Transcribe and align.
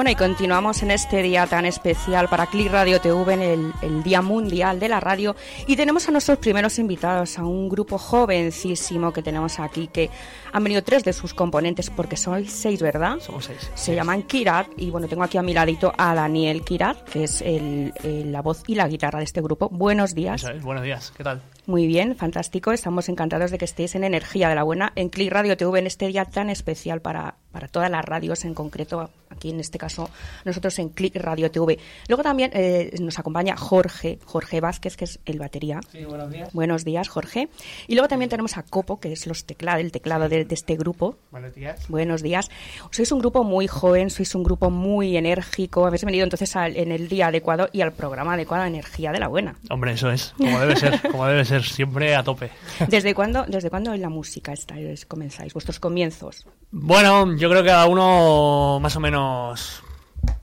Bueno, 0.00 0.12
y 0.12 0.14
continuamos 0.14 0.82
en 0.82 0.92
este 0.92 1.22
día 1.22 1.46
tan 1.46 1.66
especial 1.66 2.26
para 2.30 2.46
Click 2.46 2.72
Radio 2.72 3.02
TV, 3.02 3.34
en 3.34 3.42
el, 3.42 3.72
el, 3.82 4.02
Día 4.02 4.22
Mundial 4.22 4.80
de 4.80 4.88
la 4.88 4.98
Radio. 4.98 5.36
Y 5.66 5.76
tenemos 5.76 6.08
a 6.08 6.10
nuestros 6.10 6.38
primeros 6.38 6.78
invitados, 6.78 7.38
a 7.38 7.44
un 7.44 7.68
grupo 7.68 7.98
jovencísimo 7.98 9.12
que 9.12 9.22
tenemos 9.22 9.60
aquí, 9.60 9.88
que 9.88 10.08
han 10.54 10.64
venido 10.64 10.82
tres 10.82 11.04
de 11.04 11.12
sus 11.12 11.34
componentes, 11.34 11.90
porque 11.90 12.16
son 12.16 12.46
seis, 12.46 12.80
¿verdad? 12.80 13.18
Somos 13.20 13.44
seis. 13.44 13.70
Se 13.74 13.94
llaman 13.94 14.22
Kirat, 14.22 14.68
y 14.78 14.88
bueno, 14.88 15.06
tengo 15.06 15.22
aquí 15.22 15.36
a 15.36 15.42
mi 15.42 15.52
ladito 15.52 15.92
a 15.98 16.14
Daniel 16.14 16.62
Kirat, 16.62 17.04
que 17.04 17.24
es 17.24 17.42
el, 17.42 17.92
el, 18.02 18.32
la 18.32 18.40
voz 18.40 18.62
y 18.66 18.76
la 18.76 18.88
guitarra 18.88 19.18
de 19.18 19.26
este 19.26 19.42
grupo. 19.42 19.68
Buenos 19.68 20.14
días. 20.14 20.44
Es, 20.44 20.62
buenos 20.62 20.82
días, 20.82 21.12
¿qué 21.14 21.24
tal? 21.24 21.42
Muy 21.66 21.86
bien, 21.86 22.16
fantástico. 22.16 22.72
Estamos 22.72 23.10
encantados 23.10 23.50
de 23.50 23.58
que 23.58 23.66
estéis 23.66 23.94
en 23.94 24.04
Energía 24.04 24.48
de 24.48 24.54
la 24.54 24.62
Buena, 24.62 24.94
en 24.96 25.10
Click 25.10 25.30
Radio 25.30 25.58
TV, 25.58 25.78
en 25.78 25.86
este 25.86 26.06
día 26.06 26.24
tan 26.24 26.48
especial 26.48 27.02
para, 27.02 27.34
para 27.52 27.68
todas 27.68 27.90
las 27.90 28.02
radios, 28.02 28.46
en 28.46 28.54
concreto 28.54 29.10
aquí 29.30 29.50
en 29.50 29.60
este 29.60 29.78
caso 29.78 30.10
nosotros 30.44 30.78
en 30.78 30.90
Click 30.90 31.16
Radio 31.16 31.50
TV. 31.50 31.78
Luego 32.08 32.22
también 32.22 32.50
eh, 32.54 32.94
nos 33.00 33.18
acompaña 33.18 33.56
Jorge, 33.56 34.18
Jorge 34.24 34.60
Vázquez, 34.60 34.96
que 34.96 35.04
es 35.04 35.20
el 35.24 35.38
batería. 35.38 35.80
Sí, 35.90 36.04
buenos 36.04 36.30
días. 36.30 36.52
Buenos 36.52 36.84
días, 36.84 37.08
Jorge. 37.08 37.48
Y 37.86 37.94
luego 37.94 38.08
también 38.08 38.28
tenemos 38.28 38.56
a 38.56 38.62
Copo, 38.62 39.00
que 39.00 39.12
es 39.12 39.26
los 39.26 39.44
teclado, 39.44 39.78
el 39.78 39.92
teclado 39.92 40.28
de, 40.28 40.44
de, 40.44 40.54
este 40.54 40.76
grupo. 40.76 41.16
Buenos 41.30 41.54
días. 41.54 41.88
Buenos 41.88 42.22
días. 42.22 42.50
Sois 42.90 43.10
un 43.12 43.20
grupo 43.20 43.44
muy 43.44 43.66
joven, 43.66 44.10
sois 44.10 44.34
un 44.34 44.42
grupo 44.42 44.70
muy 44.70 45.16
enérgico. 45.16 45.86
Habéis 45.86 46.04
venido 46.04 46.24
entonces 46.24 46.54
al, 46.56 46.76
en 46.76 46.92
el 46.92 47.08
día 47.08 47.28
adecuado 47.28 47.68
y 47.72 47.80
al 47.80 47.92
programa 47.92 48.34
adecuado, 48.34 48.64
Energía 48.64 49.12
de 49.12 49.20
la 49.20 49.28
Buena. 49.28 49.56
Hombre, 49.70 49.92
eso 49.92 50.10
es, 50.10 50.34
como 50.36 50.58
debe 50.60 50.76
ser, 50.76 51.00
como 51.10 51.26
debe 51.26 51.44
ser, 51.44 51.62
siempre 51.62 52.14
a 52.14 52.22
tope. 52.22 52.50
¿Desde 52.88 53.14
cuándo, 53.14 53.44
desde 53.46 53.70
cuándo 53.70 53.94
en 53.94 54.02
la 54.02 54.08
música 54.08 54.52
estáis, 54.52 55.06
comenzáis, 55.06 55.54
vuestros 55.54 55.80
comienzos? 55.80 56.46
Bueno, 56.72 57.36
yo 57.36 57.50
creo 57.50 57.62
que 57.62 57.68
cada 57.68 57.86
uno 57.86 58.78
más 58.80 58.94
o 58.96 59.00
menos 59.00 59.19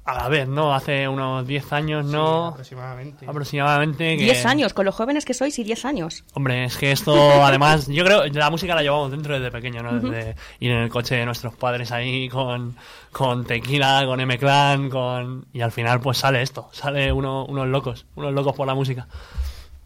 a 0.07 0.13
la 0.13 0.29
vez, 0.29 0.47
¿no? 0.47 0.73
Hace 0.73 1.07
unos 1.07 1.45
10 1.45 1.73
años, 1.73 2.05
¿no? 2.05 2.47
Sí, 2.47 2.53
aproximadamente. 2.53 3.25
Aproximadamente. 3.27 4.15
10 4.15 4.41
que... 4.41 4.47
años, 4.47 4.73
con 4.73 4.85
los 4.85 4.95
jóvenes 4.95 5.25
que 5.25 5.33
sois 5.33 5.59
y 5.59 5.63
10 5.65 5.85
años. 5.85 6.23
Hombre, 6.33 6.63
es 6.63 6.77
que 6.77 6.91
esto, 6.93 7.13
además, 7.43 7.87
yo 7.87 8.05
creo 8.05 8.25
la 8.25 8.49
música 8.49 8.73
la 8.73 8.81
llevamos 8.83 9.11
dentro 9.11 9.33
desde 9.33 9.51
pequeño, 9.51 9.83
¿no? 9.83 9.99
Desde 9.99 10.31
uh 10.31 10.33
-huh. 10.33 10.35
ir 10.61 10.71
en 10.71 10.77
el 10.77 10.89
coche 10.89 11.15
de 11.15 11.25
nuestros 11.25 11.55
padres 11.55 11.91
ahí 11.91 12.29
con, 12.29 12.77
con 13.11 13.45
tequila, 13.45 14.03
con 14.05 14.19
M-Clan, 14.21 14.89
con... 14.89 15.45
Y 15.51 15.59
al 15.59 15.73
final, 15.73 15.99
pues 15.99 16.19
sale 16.19 16.41
esto, 16.41 16.69
sale 16.71 17.11
uno, 17.11 17.45
unos 17.45 17.67
locos, 17.67 18.05
unos 18.15 18.33
locos 18.33 18.55
por 18.55 18.65
la 18.65 18.75
música. 18.75 19.07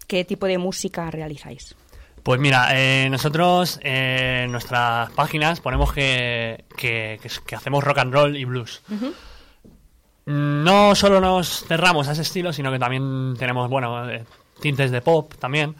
¿Qué 0.06 0.24
tipo 0.24 0.46
de 0.46 0.60
música 0.60 1.10
realizáis? 1.10 1.76
Pues 2.24 2.40
mira, 2.40 2.68
eh, 2.72 3.10
nosotros 3.10 3.80
eh, 3.84 4.44
en 4.46 4.52
nuestras 4.52 5.10
páginas 5.12 5.60
ponemos 5.60 5.92
que, 5.92 6.66
que, 6.78 7.20
que, 7.22 7.30
que, 7.46 7.56
hacemos 7.56 7.84
rock 7.84 7.98
and 7.98 8.14
roll 8.14 8.38
y 8.38 8.46
blues. 8.46 8.84
Uh 8.90 8.94
-huh. 8.94 9.14
No 10.26 10.94
solo 10.96 11.20
nos 11.20 11.66
cerramos 11.66 12.08
a 12.08 12.12
ese 12.12 12.22
estilo, 12.22 12.54
sino 12.54 12.72
que 12.72 12.78
también 12.78 13.36
tenemos, 13.40 13.70
bueno, 13.70 14.08
eh, 14.10 14.24
tintes 14.60 14.92
de 14.92 15.02
pop 15.02 15.34
también. 15.40 15.76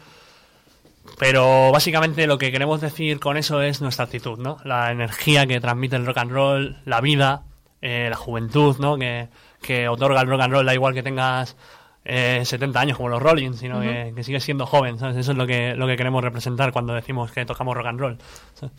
Pero 1.18 1.70
básicamente 1.72 2.26
lo 2.26 2.38
que 2.38 2.50
queremos 2.50 2.80
decir 2.80 3.20
con 3.20 3.36
eso 3.36 3.62
es 3.62 3.80
nuestra 3.80 4.04
actitud, 4.04 4.38
¿no? 4.38 4.58
La 4.64 4.90
energía 4.90 5.46
que 5.46 5.60
transmite 5.60 5.96
el 5.96 6.06
rock 6.06 6.18
and 6.18 6.30
roll, 6.30 6.76
la 6.84 7.00
vida, 7.00 7.42
eh, 7.80 8.08
la 8.10 8.16
juventud, 8.16 8.76
¿no? 8.78 8.96
Que, 8.96 9.28
que 9.60 9.88
otorga 9.88 10.20
el 10.20 10.28
rock 10.28 10.40
and 10.42 10.52
roll, 10.52 10.66
da 10.66 10.74
igual 10.74 10.94
que 10.94 11.02
tengas 11.02 11.56
eh, 12.04 12.42
70 12.44 12.80
años 12.80 12.96
como 12.96 13.08
los 13.08 13.22
Rolling, 13.22 13.52
sino 13.52 13.78
uh 13.78 13.82
-huh. 13.82 14.08
que, 14.08 14.14
que 14.14 14.24
sigues 14.24 14.44
siendo 14.44 14.66
joven, 14.66 14.98
¿sabes? 14.98 15.16
Eso 15.16 15.32
es 15.32 15.38
lo 15.38 15.46
que, 15.46 15.74
lo 15.74 15.86
que 15.86 15.96
queremos 15.96 16.22
representar 16.22 16.72
cuando 16.72 16.94
decimos 16.94 17.30
que 17.32 17.44
tocamos 17.44 17.76
rock 17.76 17.86
and 17.86 18.00
roll. 18.00 18.18
¿sabes? 18.54 18.74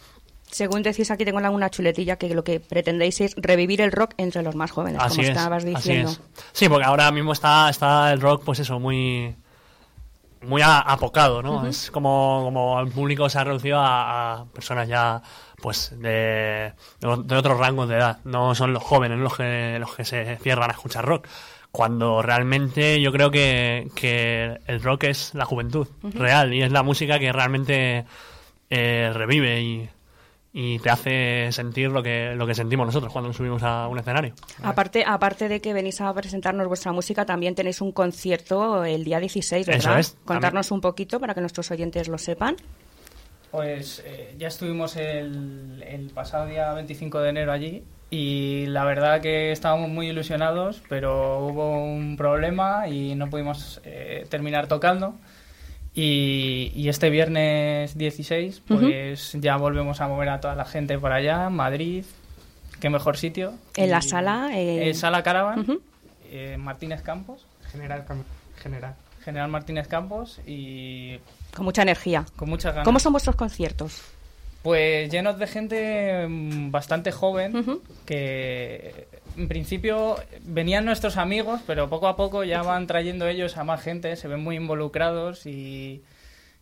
Según 0.49 0.83
decís 0.83 1.09
aquí 1.09 1.25
tengo 1.25 1.39
una 1.39 1.69
chuletilla 1.69 2.17
que 2.17 2.33
lo 2.35 2.43
que 2.43 2.59
pretendéis 2.59 3.21
es 3.21 3.33
revivir 3.37 3.81
el 3.81 3.91
rock 3.91 4.13
entre 4.17 4.43
los 4.43 4.55
más 4.55 4.69
jóvenes, 4.71 5.01
así 5.01 5.17
como 5.17 5.23
es, 5.23 5.29
estabas 5.29 5.65
diciendo. 5.65 6.11
Así 6.11 6.21
es. 6.21 6.49
Sí, 6.51 6.69
porque 6.69 6.85
ahora 6.85 7.11
mismo 7.11 7.33
está, 7.33 7.69
está 7.69 8.13
el 8.13 8.21
rock, 8.21 8.43
pues 8.45 8.59
eso, 8.59 8.79
muy 8.79 9.35
muy 10.43 10.61
apocado, 10.63 11.41
¿no? 11.41 11.53
Uh 11.53 11.61
-huh. 11.63 11.69
Es 11.69 11.89
como, 11.89 12.41
como 12.43 12.79
el 12.81 12.89
público 12.89 13.29
se 13.29 13.39
ha 13.39 13.45
reducido 13.45 13.79
a, 13.79 14.41
a 14.41 14.45
personas 14.45 14.87
ya 14.87 15.21
pues 15.63 15.93
de, 15.97 16.73
de, 16.99 17.07
otros 17.37 17.57
rangos 17.57 17.87
de 17.87 17.95
edad. 17.95 18.19
No 18.25 18.53
son 18.53 18.73
los 18.73 18.83
jóvenes 18.83 19.17
los 19.19 19.37
que, 19.37 19.77
los 19.79 19.95
que 19.95 20.03
se 20.03 20.35
cierran 20.37 20.69
a 20.69 20.73
escuchar 20.73 21.05
rock. 21.05 21.27
Cuando 21.75 22.21
realmente 22.21 23.01
yo 23.01 23.11
creo 23.11 23.31
que, 23.31 23.89
que 23.95 24.59
el 24.67 24.79
rock 24.83 25.05
es 25.05 25.33
la 25.33 25.43
juventud 25.43 25.87
uh 26.03 26.07
-huh. 26.07 26.13
real 26.13 26.53
y 26.53 26.61
es 26.61 26.71
la 26.71 26.83
música 26.83 27.17
que 27.17 27.33
realmente 27.33 28.05
eh, 28.69 29.11
revive 29.11 29.59
y, 29.59 29.89
y 30.53 30.77
te 30.77 30.91
hace 30.91 31.51
sentir 31.51 31.89
lo 31.89 32.03
que, 32.03 32.35
lo 32.35 32.45
que 32.45 32.53
sentimos 32.53 32.85
nosotros 32.85 33.11
cuando 33.11 33.29
nos 33.29 33.37
subimos 33.37 33.63
a 33.63 33.87
un 33.87 33.97
escenario. 33.97 34.35
Aparte, 34.61 35.03
aparte 35.05 35.49
de 35.49 35.61
que 35.61 35.73
venís 35.73 35.99
a 35.99 36.13
presentarnos 36.13 36.67
vuestra 36.67 36.91
música, 36.91 37.25
también 37.25 37.55
tenéis 37.55 37.81
un 37.81 37.91
concierto 37.91 38.85
el 38.85 39.03
día 39.03 39.19
16, 39.19 39.65
¿verdad? 39.65 39.99
Eso 39.99 40.11
es, 40.13 40.17
Contarnos 40.25 40.67
también. 40.67 40.77
un 40.77 40.81
poquito 40.81 41.19
para 41.19 41.33
que 41.33 41.41
nuestros 41.41 41.71
oyentes 41.71 42.07
lo 42.07 42.19
sepan. 42.19 42.55
Pues 43.49 44.03
eh, 44.05 44.35
ya 44.37 44.49
estuvimos 44.49 44.95
el, 44.95 45.83
el, 45.87 46.11
pasado 46.11 46.45
día 46.45 46.71
25 46.73 47.19
de 47.19 47.29
enero 47.29 47.51
allí 47.51 47.83
y 48.13 48.67
la 48.67 48.83
verdad 48.83 49.21
que 49.21 49.51
estábamos 49.51 49.89
muy 49.89 50.09
ilusionados, 50.09 50.83
pero 50.87 51.47
hubo 51.47 51.83
un 51.83 52.15
problema 52.15 52.87
y 52.87 53.15
no 53.15 53.27
pudimos 53.27 53.81
eh, 53.85 54.27
terminar 54.29 54.67
tocando. 54.67 55.15
Y, 55.95 56.71
y, 56.75 56.89
este 56.89 57.09
viernes 57.09 57.97
16, 57.97 58.61
pues 58.67 58.81
uh 58.81 58.85
-huh. 58.85 59.41
ya 59.41 59.57
volvemos 59.57 59.99
a 59.99 60.07
mover 60.07 60.29
a 60.29 60.39
toda 60.39 60.53
la 60.53 60.65
gente 60.65 60.99
por 60.99 61.11
allá, 61.11 61.49
Madrid, 61.49 62.05
qué 62.79 62.91
mejor 62.91 63.17
sitio. 63.17 63.55
En 63.75 63.85
y, 63.85 63.87
la 63.87 64.01
sala. 64.03 64.51
Eh... 64.53 64.89
En 64.89 64.95
Sala 64.95 65.23
Caravan, 65.23 65.61
uh 65.61 65.63
-huh. 65.63 65.79
eh, 66.29 66.57
Martínez 66.59 67.01
Campos. 67.01 67.47
General, 67.71 68.05
General. 68.61 68.93
General 69.25 69.49
Martínez 69.49 69.87
Campos 69.87 70.39
y. 70.45 71.17
Con 71.55 71.65
mucha 71.65 71.81
energía. 71.81 72.25
Con 72.35 72.49
muchas 72.49 72.73
ganas. 72.73 72.85
¿Cómo 72.85 72.99
son 72.99 73.11
vuestros 73.13 73.35
conciertos? 73.35 74.12
Pues 74.63 75.11
llenos 75.11 75.37
de 75.37 75.47
gente 75.47 76.25
mm, 76.27 76.71
bastante 76.71 77.11
joven 77.11 77.55
uh 77.55 77.59
-huh. 77.59 77.81
que 78.05 79.07
en 79.37 79.47
principio 79.49 80.15
venían 80.41 80.85
nuestros 80.85 81.17
amigos, 81.17 81.61
pero 81.67 81.89
poco 81.89 82.07
a 82.07 82.15
poco 82.15 82.43
ya 82.43 82.61
van 82.63 82.87
trayendo 82.87 83.27
ellos 83.27 83.57
a 83.57 83.65
más 83.65 83.81
gente, 83.81 84.15
se 84.15 84.27
ven 84.27 84.41
muy 84.41 84.55
involucrados 84.55 85.45
y 85.45 86.01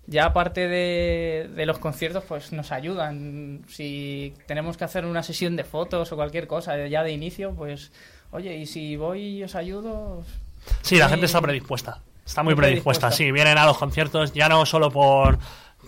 ya 0.07 0.25
aparte 0.25 0.67
de, 0.67 1.49
de, 1.55 1.65
los 1.67 1.77
conciertos 1.77 2.23
pues 2.27 2.51
nos 2.51 2.71
ayudan. 2.71 3.61
Si 3.67 4.33
tenemos 4.47 4.77
que 4.77 4.83
hacer 4.83 5.05
una 5.05 5.21
sesión 5.21 5.55
de 5.55 5.63
fotos 5.63 6.11
o 6.11 6.15
cualquier 6.15 6.47
cosa 6.47 6.87
ya 6.87 7.03
de 7.03 7.11
inicio, 7.11 7.53
pues 7.53 7.91
oye, 8.31 8.57
y 8.57 8.65
si 8.65 8.95
voy 8.95 9.37
y 9.37 9.43
os 9.43 9.53
ayudo... 9.53 10.23
Sí, 10.81 10.97
la 10.97 11.07
gente 11.09 11.27
está 11.27 11.39
predispuesta. 11.39 12.01
Está 12.25 12.41
muy 12.43 12.55
predispuesta, 12.55 13.07
predispuesta, 13.07 13.11
sí. 13.11 13.31
Vienen 13.31 13.57
a 13.57 13.65
los 13.65 13.77
conciertos 13.77 14.33
ya 14.33 14.49
no 14.49 14.65
solo 14.65 14.91
por 14.91 15.37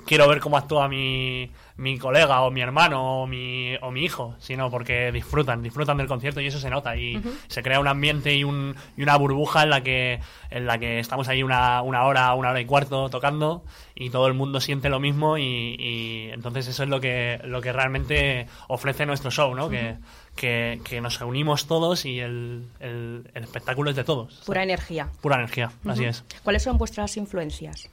quiero 0.06 0.28
ver 0.28 0.40
cómo 0.40 0.58
actúa 0.58 0.88
mi, 0.88 1.50
mi 1.76 1.98
colega 1.98 2.42
o 2.42 2.52
mi 2.52 2.62
hermano 2.62 3.24
o 3.24 3.28
mi, 3.28 3.76
o 3.82 3.90
mi 3.90 4.04
hijo, 4.04 4.36
sino 4.40 4.70
porque 4.70 5.12
disfrutan, 5.12 5.64
disfrutan 5.64 5.98
del 5.98 6.08
concierto 6.08 6.40
y 6.40 6.48
eso 6.48 6.60
se 6.60 6.70
nota 6.70 6.96
y 6.96 7.18
uh 7.18 7.20
-huh. 7.20 7.34
se 7.48 7.64
crea 7.64 7.80
un 7.80 7.88
ambiente 7.88 8.36
y, 8.36 8.44
un, 8.44 8.76
y, 8.96 9.02
una 9.02 9.18
burbuja 9.18 9.64
en 9.64 9.70
la 9.72 9.82
que 9.82 10.20
en 10.52 10.68
la 10.68 10.78
que 10.78 11.00
estamos 11.00 11.28
ahí 11.28 11.42
una, 11.42 11.82
una 11.82 12.04
hora, 12.04 12.34
una 12.36 12.52
hora 12.52 12.62
y 12.62 12.66
cuarto 12.66 13.10
tocando 13.10 13.64
y 13.96 14.12
todo 14.12 14.28
el 14.28 14.34
mundo 14.34 14.60
siente 14.62 14.90
lo 14.90 15.00
mismo 15.00 15.38
y, 15.40 15.76
y 15.80 16.30
entonces 16.32 16.68
eso 16.68 16.84
es 16.84 16.90
lo 16.90 17.02
que, 17.02 17.40
lo 17.44 17.60
que 17.62 17.74
realmente 17.74 18.48
ofrece 18.68 19.06
nuestro 19.08 19.32
show, 19.32 19.56
¿no? 19.56 19.66
Uh 19.66 19.70
-huh. 19.70 19.72
que, 19.72 19.96
que, 20.36 20.82
que, 20.84 21.02
nos 21.02 21.20
unimos 21.22 21.66
todos 21.68 22.06
y 22.06 22.20
el, 22.20 22.68
el, 22.80 23.30
el 23.34 23.44
espectáculo 23.44 23.90
es 23.90 23.96
de 23.96 24.04
todos. 24.04 24.44
Pura 24.46 24.62
energía. 24.62 25.10
Pura 25.22 25.36
energía, 25.38 25.72
uh 25.84 25.88
-huh. 25.88 25.92
así 25.92 26.06
es. 26.06 26.24
¿Cuáles 26.44 26.62
son 26.62 26.78
vuestras 26.78 27.18
influencias? 27.18 27.90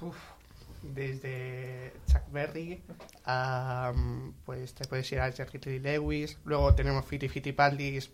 Uf 0.00 0.16
desde 0.94 1.92
Chuck 2.06 2.30
Berry 2.30 2.82
a, 3.24 3.92
pues 4.44 4.74
te 4.74 4.86
puedes 4.86 5.10
ir 5.12 5.20
a 5.20 5.32
Jerry 5.32 5.58
Lee 5.64 5.78
Lewis, 5.78 6.38
luego 6.44 6.74
tenemos 6.74 7.04
Fiti 7.04 7.28
Fiti 7.28 7.52
Paldis, 7.52 8.10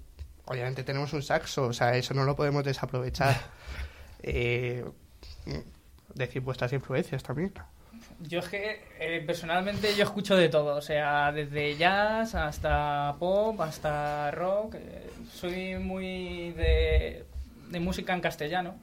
obviamente 0.47 0.85
tenemos 0.85 1.12
un 1.12 1.23
saxo, 1.23 1.67
o 1.67 1.73
sea, 1.73 1.97
eso 1.97 2.15
no 2.15 2.25
lo 2.25 2.37
podemos 2.37 2.65
desaprovechar. 2.65 3.37
eh, 4.23 4.85
decir 6.15 6.43
vuestras 6.43 6.73
influencias 6.73 7.23
también. 7.23 7.53
Yo 8.21 8.38
es 8.38 8.49
que 8.49 8.81
eh, 8.99 9.23
personalmente 9.27 9.94
yo 9.97 10.05
escucho 10.05 10.37
de 10.37 10.49
todo, 10.49 10.77
o 10.77 10.81
sea, 10.81 11.32
desde 11.32 11.77
jazz 11.77 12.35
hasta 12.35 13.17
pop, 13.19 13.61
hasta 13.61 14.31
rock. 14.31 14.77
Eh, 14.77 15.11
soy 15.32 15.77
muy 15.77 16.53
de, 16.53 17.25
de 17.70 17.81
música 17.81 18.15
en 18.15 18.20
castellano, 18.20 18.77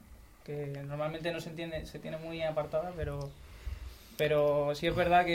que 0.44 0.66
normalmente 0.86 1.32
no 1.32 1.40
se 1.40 1.50
entiende, 1.50 1.86
se 1.86 1.98
tiene 1.98 2.18
muy 2.18 2.42
apartada, 2.42 2.92
pero 2.96 3.30
Pero 4.16 4.74
sí 4.74 4.86
es 4.86 4.94
verdad 4.94 5.24
que 5.24 5.34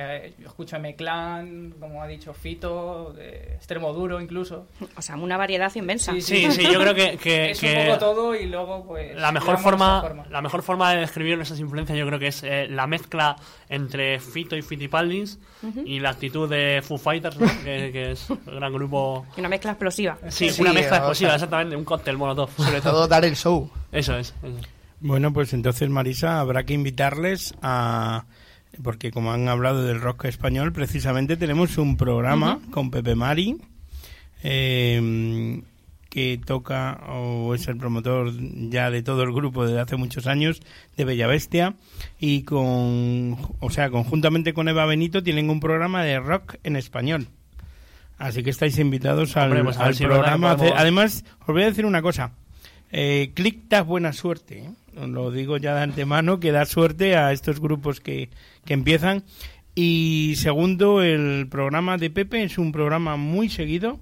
eh, 0.00 0.32
yo 0.38 0.46
escucho 0.48 0.76
M-Clan, 0.76 1.74
como 1.78 2.02
ha 2.02 2.06
dicho 2.06 2.32
Fito, 2.34 3.12
de 3.12 3.54
Extremo 3.54 3.92
Duro 3.92 4.20
incluso. 4.20 4.66
O 4.96 5.02
sea, 5.02 5.16
una 5.16 5.36
variedad 5.36 5.72
inmensa. 5.74 6.12
Sí, 6.14 6.20
Sí, 6.20 6.50
sí, 6.50 6.62
yo 6.72 6.80
creo 6.80 6.94
que, 6.94 7.16
que- 7.18 7.50
es 7.50 7.60
que 7.60 7.76
un 7.80 7.86
poco 7.86 7.98
todo 7.98 8.34
y 8.34 8.46
luego 8.46 8.84
pues... 8.86 9.14
la 9.16 9.30
mejor 9.30 9.58
forma, 9.58 10.24
la 10.30 10.40
mejor 10.42 10.62
forma 10.62 10.92
de 10.92 11.00
describir 11.00 11.38
esas 11.40 11.60
influencias 11.60 11.96
yo 11.98 12.06
creo 12.06 12.18
que 12.18 12.28
es 12.28 12.42
eh, 12.42 12.66
la 12.68 12.86
mezcla 12.86 13.36
entre 13.68 14.18
Fito 14.20 14.56
y 14.56 14.62
Fitipaldis 14.62 15.38
y 15.84 16.00
la 16.00 16.10
actitud 16.10 16.48
de 16.48 16.82
Foo 16.82 16.98
Fighters, 16.98 17.38
¿no? 17.38 17.46
que, 17.62 17.90
que 17.92 18.10
es 18.12 18.28
un 18.30 18.40
gran 18.46 18.72
grupo. 18.72 19.26
Y 19.36 19.40
Una 19.44 19.48
mezcla 19.48 19.72
explosiva. 19.72 20.18
Sí, 20.28 20.50
Sí, 20.50 20.62
una 20.62 20.72
mezcla 20.72 20.96
explosiva, 20.96 21.30
sea- 21.30 21.36
exactamente, 21.36 21.76
un 21.76 21.84
cóctel 21.84 22.16
molotov. 22.16 22.50
Sobre 22.56 22.80
todo 22.80 23.06
dar 23.06 23.24
el 23.24 23.36
show. 23.36 23.70
Eso 23.92 24.16
es. 24.16 24.34
eso 24.42 24.58
es. 24.58 24.73
Bueno, 25.06 25.34
pues 25.34 25.52
entonces, 25.52 25.90
Marisa, 25.90 26.40
habrá 26.40 26.64
que 26.64 26.72
invitarles 26.72 27.54
a... 27.60 28.24
Porque 28.82 29.10
como 29.10 29.32
han 29.32 29.48
hablado 29.48 29.84
del 29.84 30.00
rock 30.00 30.24
español, 30.24 30.72
precisamente 30.72 31.36
tenemos 31.36 31.76
un 31.76 31.98
programa 31.98 32.58
con 32.70 32.90
Pepe 32.90 33.14
Mari, 33.14 33.58
eh, 34.42 35.60
que 36.08 36.40
toca 36.44 37.00
o 37.08 37.54
es 37.54 37.68
el 37.68 37.76
promotor 37.76 38.32
ya 38.70 38.90
de 38.90 39.02
todo 39.02 39.22
el 39.22 39.32
grupo 39.32 39.66
desde 39.66 39.80
hace 39.80 39.96
muchos 39.96 40.26
años 40.26 40.60
de 40.96 41.04
Bella 41.04 41.26
Bestia 41.26 41.74
y 42.18 42.42
con, 42.42 43.36
o 43.60 43.70
sea, 43.70 43.90
conjuntamente 43.90 44.54
con 44.54 44.68
Eva 44.68 44.86
Benito 44.86 45.22
tienen 45.22 45.50
un 45.50 45.60
programa 45.60 46.02
de 46.02 46.18
rock 46.18 46.56
en 46.64 46.76
español. 46.76 47.28
Así 48.18 48.42
que 48.42 48.50
estáis 48.50 48.78
invitados 48.78 49.36
al, 49.36 49.50
Hombre, 49.50 49.64
pues 49.64 49.76
al 49.76 49.94
si 49.94 50.04
programa. 50.04 50.56
podemos- 50.56 50.78
Además, 50.80 51.24
os 51.40 51.46
voy 51.48 51.62
a 51.62 51.66
decir 51.66 51.84
una 51.84 52.00
cosa. 52.02 52.32
Eh, 52.90 53.32
Click 53.34 53.68
buena 53.84 54.12
suerte. 54.12 54.58
¿eh? 54.64 54.70
Lo 54.96 55.30
digo 55.30 55.56
ya 55.56 55.74
de 55.74 55.82
antemano, 55.82 56.40
que 56.40 56.52
da 56.52 56.64
suerte 56.66 57.16
a 57.16 57.32
estos 57.32 57.60
grupos 57.60 58.00
que, 58.00 58.30
que 58.64 58.74
empiezan. 58.74 59.24
Y 59.74 60.34
segundo, 60.36 61.02
el 61.02 61.48
programa 61.48 61.98
de 61.98 62.10
Pepe 62.10 62.44
es 62.44 62.58
un 62.58 62.70
programa 62.70 63.16
muy 63.16 63.48
seguido, 63.48 64.00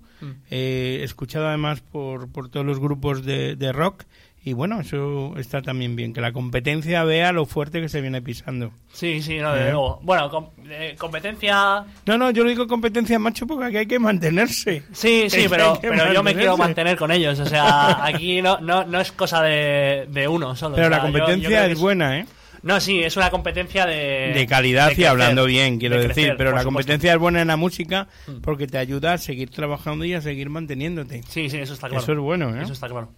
eh, 0.50 1.00
escuchado 1.02 1.48
además 1.48 1.80
por, 1.80 2.30
por 2.30 2.50
todos 2.50 2.66
los 2.66 2.78
grupos 2.78 3.24
de, 3.24 3.56
de 3.56 3.72
rock. 3.72 4.04
Y 4.44 4.54
bueno, 4.54 4.80
eso 4.80 5.34
está 5.38 5.62
también 5.62 5.94
bien, 5.94 6.12
que 6.12 6.20
la 6.20 6.32
competencia 6.32 7.04
vea 7.04 7.30
lo 7.30 7.46
fuerte 7.46 7.80
que 7.80 7.88
se 7.88 8.00
viene 8.00 8.20
pisando. 8.20 8.72
Sí, 8.92 9.22
sí, 9.22 9.38
no, 9.38 9.52
desde 9.54 9.70
Eh. 9.70 9.74
Bueno, 10.02 10.28
com- 10.30 10.48
eh, 10.68 10.96
competencia. 10.98 11.84
No, 12.06 12.18
no, 12.18 12.30
yo 12.32 12.42
lo 12.42 12.50
digo 12.50 12.66
competencia, 12.66 13.20
macho, 13.20 13.46
porque 13.46 13.66
aquí 13.66 13.76
hay 13.76 13.86
que 13.86 14.00
mantenerse. 14.00 14.82
Sí, 14.92 15.30
sí, 15.30 15.42
Es 15.42 15.48
pero, 15.48 15.78
pero 15.80 16.12
yo 16.12 16.22
me 16.24 16.34
quiero 16.34 16.56
mantener 16.56 16.96
con 16.96 17.12
ellos. 17.12 17.38
O 17.38 17.46
sea, 17.46 18.04
aquí 18.04 18.42
no, 18.42 18.58
no, 18.60 18.84
no 18.84 19.00
es 19.00 19.12
cosa 19.12 19.42
de, 19.42 20.06
de 20.10 20.26
uno 20.26 20.56
solo. 20.56 20.74
Pero 20.74 20.88
o 20.88 20.90
sea, 20.90 20.98
la 20.98 21.04
yo- 21.04 21.12
yo 21.12 21.18
competencia 21.24 21.66
es 21.66 21.78
buena, 21.78 22.18
¿eh? 22.18 22.26
No, 22.64 22.80
sí, 22.80 23.00
es 23.02 23.16
una 23.16 23.30
competencia 23.30 23.86
de. 23.86 24.32
de 24.34 24.46
calidad 24.48 24.86
de 24.86 24.92
y 24.92 24.94
crecer, 24.96 25.10
hablando 25.10 25.46
bien, 25.46 25.78
quiero 25.78 25.96
de 25.96 26.02
decir. 26.08 26.14
crecer, 26.24 26.36
pero 26.36 26.50
la 26.50 26.62
supuesto. 26.62 26.70
Mm. 26.70 26.74
competencia 26.74 27.12
es 27.12 27.18
buena 27.18 27.42
en 27.42 27.48
la 27.48 27.56
música 27.56 28.08
porque 28.42 28.66
te 28.68 28.78
ayuda 28.78 29.14
a 29.14 29.18
seguir 29.18 29.50
trabajando 29.50 30.04
y 30.04 30.14
a 30.14 30.20
seguir 30.20 30.48
manteniéndote. 30.48 31.22
Sí, 31.28 31.48
sí, 31.50 31.58
eso 31.58 31.74
está 31.74 31.88
claro. 31.88 32.02
Eso 32.02 32.12
es 32.12 32.18
bueno, 32.18 32.56
¿eh? 32.56 32.62
Eso 32.62 32.72
está 32.72 32.88
claro. 32.88 33.08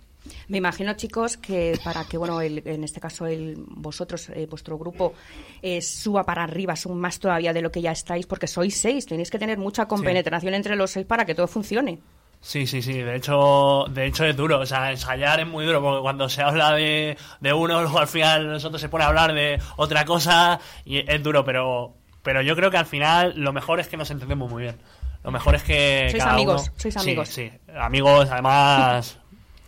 Me 0.49 0.59
imagino, 0.59 0.95
chicos, 0.95 1.37
que 1.37 1.79
para 1.83 2.05
que, 2.07 2.17
bueno, 2.19 2.41
el- 2.41 2.63
en 2.67 2.85
este 2.85 3.01
caso 3.01 3.27
el, 3.27 3.57
vosotros, 3.69 4.29
eh, 4.31 4.47
vuestro 4.49 4.79
grupo, 4.79 5.15
eh, 5.63 5.81
suba 5.83 6.25
para 6.25 6.45
arriba, 6.45 6.77
son 6.77 6.99
más 6.99 7.19
todavía 7.19 7.53
de 7.53 7.63
lo 7.63 7.71
que 7.71 7.81
ya 7.83 7.93
estáis, 7.93 8.27
porque 8.27 8.47
sois 8.47 8.77
seis, 8.79 9.07
tenéis 9.07 9.31
que 9.31 9.39
tener 9.39 9.59
mucha 9.59 9.87
compenetración 9.87 10.55
entre 10.55 10.77
los 10.77 10.91
seis 10.91 11.07
para 11.07 11.25
que 11.25 11.35
todo 11.35 11.47
funcione. 11.47 12.01
Sí, 12.41 12.67
sí, 12.67 12.83
sí. 12.83 12.93
De 12.93 13.17
hecho, 13.17 13.87
de 13.89 14.05
hecho 14.07 14.27
es 14.27 14.37
duro. 14.37 14.61
O 14.61 14.67
sea, 14.67 14.91
ensayar 14.91 15.41
es 15.41 15.47
muy 15.47 15.65
duro 15.65 15.81
porque 15.81 16.03
cuando 16.03 16.29
se 16.29 16.43
habla 16.43 16.73
de, 16.73 17.17
de 17.41 17.53
uno, 17.55 17.81
luego 17.83 17.99
al 17.99 18.07
final 18.07 18.49
nosotros 18.51 18.81
se 18.83 18.91
pone 18.91 19.05
a 19.05 19.09
hablar 19.09 19.33
de 19.33 19.59
otra 19.77 20.05
cosa 20.05 20.61
y 20.85 20.99
es 21.11 21.23
duro. 21.23 21.43
Pero, 21.47 21.95
pero 22.23 22.43
yo 22.43 22.55
creo 22.55 22.71
que 22.71 22.77
al 22.77 22.85
final 22.85 23.33
lo 23.37 23.55
mejor 23.55 23.81
es 23.81 23.89
que 23.89 23.97
nos 23.97 24.11
entendemos 24.11 24.51
muy 24.51 24.63
bien. 24.65 24.77
Lo 25.23 25.31
mejor 25.31 25.55
es 25.55 25.63
que 25.63 26.09
Sois 26.11 26.23
cada 26.23 26.35
amigos, 26.35 26.65
uno- 26.69 26.73
sois 26.77 26.93
Sí, 26.95 27.01
amigos. 27.01 27.29
Sí, 27.31 27.51
amigos, 27.79 28.29
además 28.31 29.19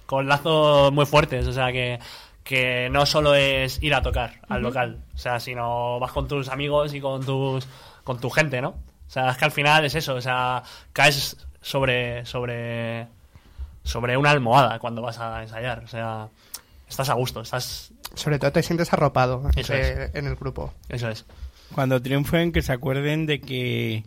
con 0.06 0.28
lazos 0.28 0.92
muy 0.92 1.06
fuertes. 1.06 1.46
O 1.46 1.52
sea 1.52 1.72
que 1.72 1.98
que 2.46 2.88
no 2.90 3.04
solo 3.04 3.34
es 3.34 3.82
ir 3.82 3.92
a 3.92 4.02
tocar 4.02 4.40
al 4.48 4.62
local, 4.62 5.02
o 5.14 5.18
sea, 5.18 5.40
sino 5.40 5.98
vas 5.98 6.12
con 6.12 6.28
tus 6.28 6.48
amigos 6.48 6.94
y 6.94 7.00
con 7.00 7.26
tus 7.26 7.66
con 8.04 8.20
tu 8.20 8.30
gente, 8.30 8.62
¿no? 8.62 8.68
O 8.68 9.10
sea, 9.10 9.30
es 9.30 9.36
que 9.36 9.44
al 9.44 9.50
final 9.50 9.84
es 9.84 9.96
eso, 9.96 10.14
o 10.14 10.20
sea, 10.20 10.62
caes 10.92 11.36
sobre 11.60 12.24
sobre 12.24 13.08
sobre 13.82 14.16
una 14.16 14.30
almohada 14.30 14.78
cuando 14.78 15.02
vas 15.02 15.18
a 15.18 15.42
ensayar, 15.42 15.82
o 15.84 15.88
sea, 15.88 16.28
estás 16.88 17.10
a 17.10 17.14
gusto, 17.14 17.40
estás 17.40 17.92
Sobre 18.14 18.38
todo 18.38 18.52
te 18.52 18.62
sientes 18.62 18.92
arropado 18.92 19.42
Eso 19.56 19.74
en 19.74 20.26
el 20.26 20.36
grupo. 20.36 20.72
eso 20.88 21.08
es. 21.08 21.26
Cuando 21.74 22.00
triunfen, 22.00 22.52
que 22.52 22.62
se 22.62 22.72
acuerden 22.72 23.26
de 23.26 23.40
que 23.40 24.04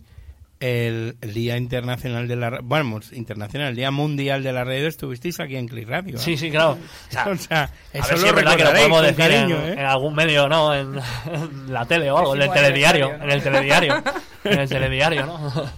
el, 0.59 1.17
Día 1.33 1.57
Internacional 1.57 2.27
de 2.27 2.35
la... 2.35 2.59
Vamos, 2.61 3.13
internacional, 3.13 3.69
el 3.69 3.75
Día 3.75 3.91
Mundial 3.91 4.43
de 4.43 4.53
la 4.53 4.63
Radio 4.63 4.87
estuvisteis 4.87 5.39
aquí 5.39 5.55
en 5.55 5.67
Click 5.67 5.87
Radio. 5.87 6.15
¿eh? 6.15 6.19
Sí, 6.19 6.37
sí, 6.37 6.51
claro. 6.51 6.77
O 7.09 7.11
sea, 7.11 7.27
O 7.27 7.37
sea, 7.37 7.63
a 7.93 7.97
eso 7.97 8.07
ver 8.09 8.17
si 8.17 8.23
lo 8.23 8.27
es 8.27 8.35
verdad 8.35 8.57
que 8.57 8.63
lo 8.63 8.71
podemos 8.71 9.01
decir 9.01 9.31
en, 9.31 9.51
¿eh? 9.51 9.71
en 9.73 9.85
algún 9.85 10.15
medio, 10.15 10.47
¿no? 10.49 10.75
En, 10.75 10.95
en 11.33 11.73
la 11.73 11.85
tele 11.85 12.11
o 12.11 12.17
algo, 12.17 12.35
en 12.35 12.41
el 12.43 12.51
telediario, 12.51 13.13
en 13.13 13.29
el 13.29 13.41
telediario, 13.41 14.03
en 14.43 14.59
el 14.59 14.69
telediario, 14.69 15.25
¿no? 15.25 15.71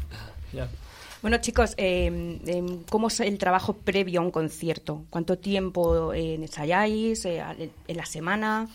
Bueno, 1.22 1.38
chicos, 1.38 1.76
eh, 1.78 2.40
eh, 2.48 2.80
¿cómo 2.90 3.10
es 3.10 3.20
el 3.20 3.38
trabajo 3.38 3.74
previo 3.74 4.22
a 4.22 4.24
un 4.24 4.32
concierto? 4.32 5.06
¿Cuánto 5.12 5.38
tiempo 5.38 6.14
eh, 6.14 6.34
ensayáis? 6.34 7.26
Eh, 7.26 7.44
¿En 7.88 7.98
la 7.98 8.06
semana? 8.08 8.68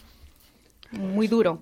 Muy 0.93 1.27
duro. 1.27 1.61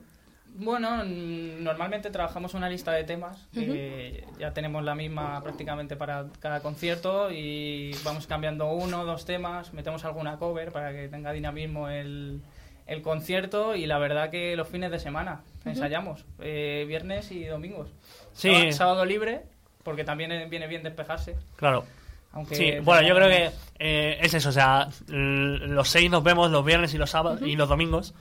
Bueno, 0.56 1.02
normalmente 1.04 2.10
trabajamos 2.10 2.54
una 2.54 2.68
lista 2.68 2.92
de 2.92 3.02
temas, 3.02 3.48
que 3.52 4.24
ya 4.38 4.52
tenemos 4.52 4.84
la 4.84 4.94
misma 4.94 5.42
prácticamente 5.42 5.96
para 5.96 6.26
cada 6.38 6.60
concierto 6.60 7.32
y 7.32 7.90
vamos 8.04 8.28
cambiando 8.28 8.70
uno 8.72 9.00
o 9.00 9.04
dos 9.04 9.24
temas, 9.24 9.72
metemos 9.72 10.04
alguna 10.04 10.36
cover 10.38 10.70
para 10.70 10.92
que 10.92 11.08
tenga 11.08 11.32
dinamismo 11.32 11.88
el, 11.88 12.40
el 12.86 13.02
concierto 13.02 13.74
y 13.74 13.86
la 13.86 13.98
verdad 13.98 14.30
que 14.30 14.54
los 14.54 14.68
fines 14.68 14.92
de 14.92 15.00
semana 15.00 15.40
ensayamos, 15.64 16.24
eh, 16.38 16.84
viernes 16.86 17.32
y 17.32 17.44
domingos. 17.46 17.88
Sí. 18.32 18.50
Sábado, 18.50 18.72
sábado 18.72 19.04
libre, 19.04 19.42
porque 19.82 20.04
también 20.04 20.30
eh, 20.30 20.46
viene 20.48 20.68
bien 20.68 20.84
despejarse. 20.84 21.34
Claro. 21.56 21.84
Aunque 22.32 22.54
Sí, 22.54 22.72
bueno, 22.80 23.06
yo 23.06 23.14
creo 23.14 23.28
que 23.28 23.50
eh, 23.78 24.18
es 24.20 24.34
eso, 24.34 24.50
o 24.50 24.52
sea, 24.52 24.88
los 25.08 25.88
seis 25.88 26.10
nos 26.10 26.22
vemos 26.22 26.50
los 26.50 26.64
viernes 26.64 26.94
y 26.94 26.98
los 26.98 27.10
sábados 27.10 27.42
y 27.42 27.56
los 27.56 27.68
domingos, 27.68 28.14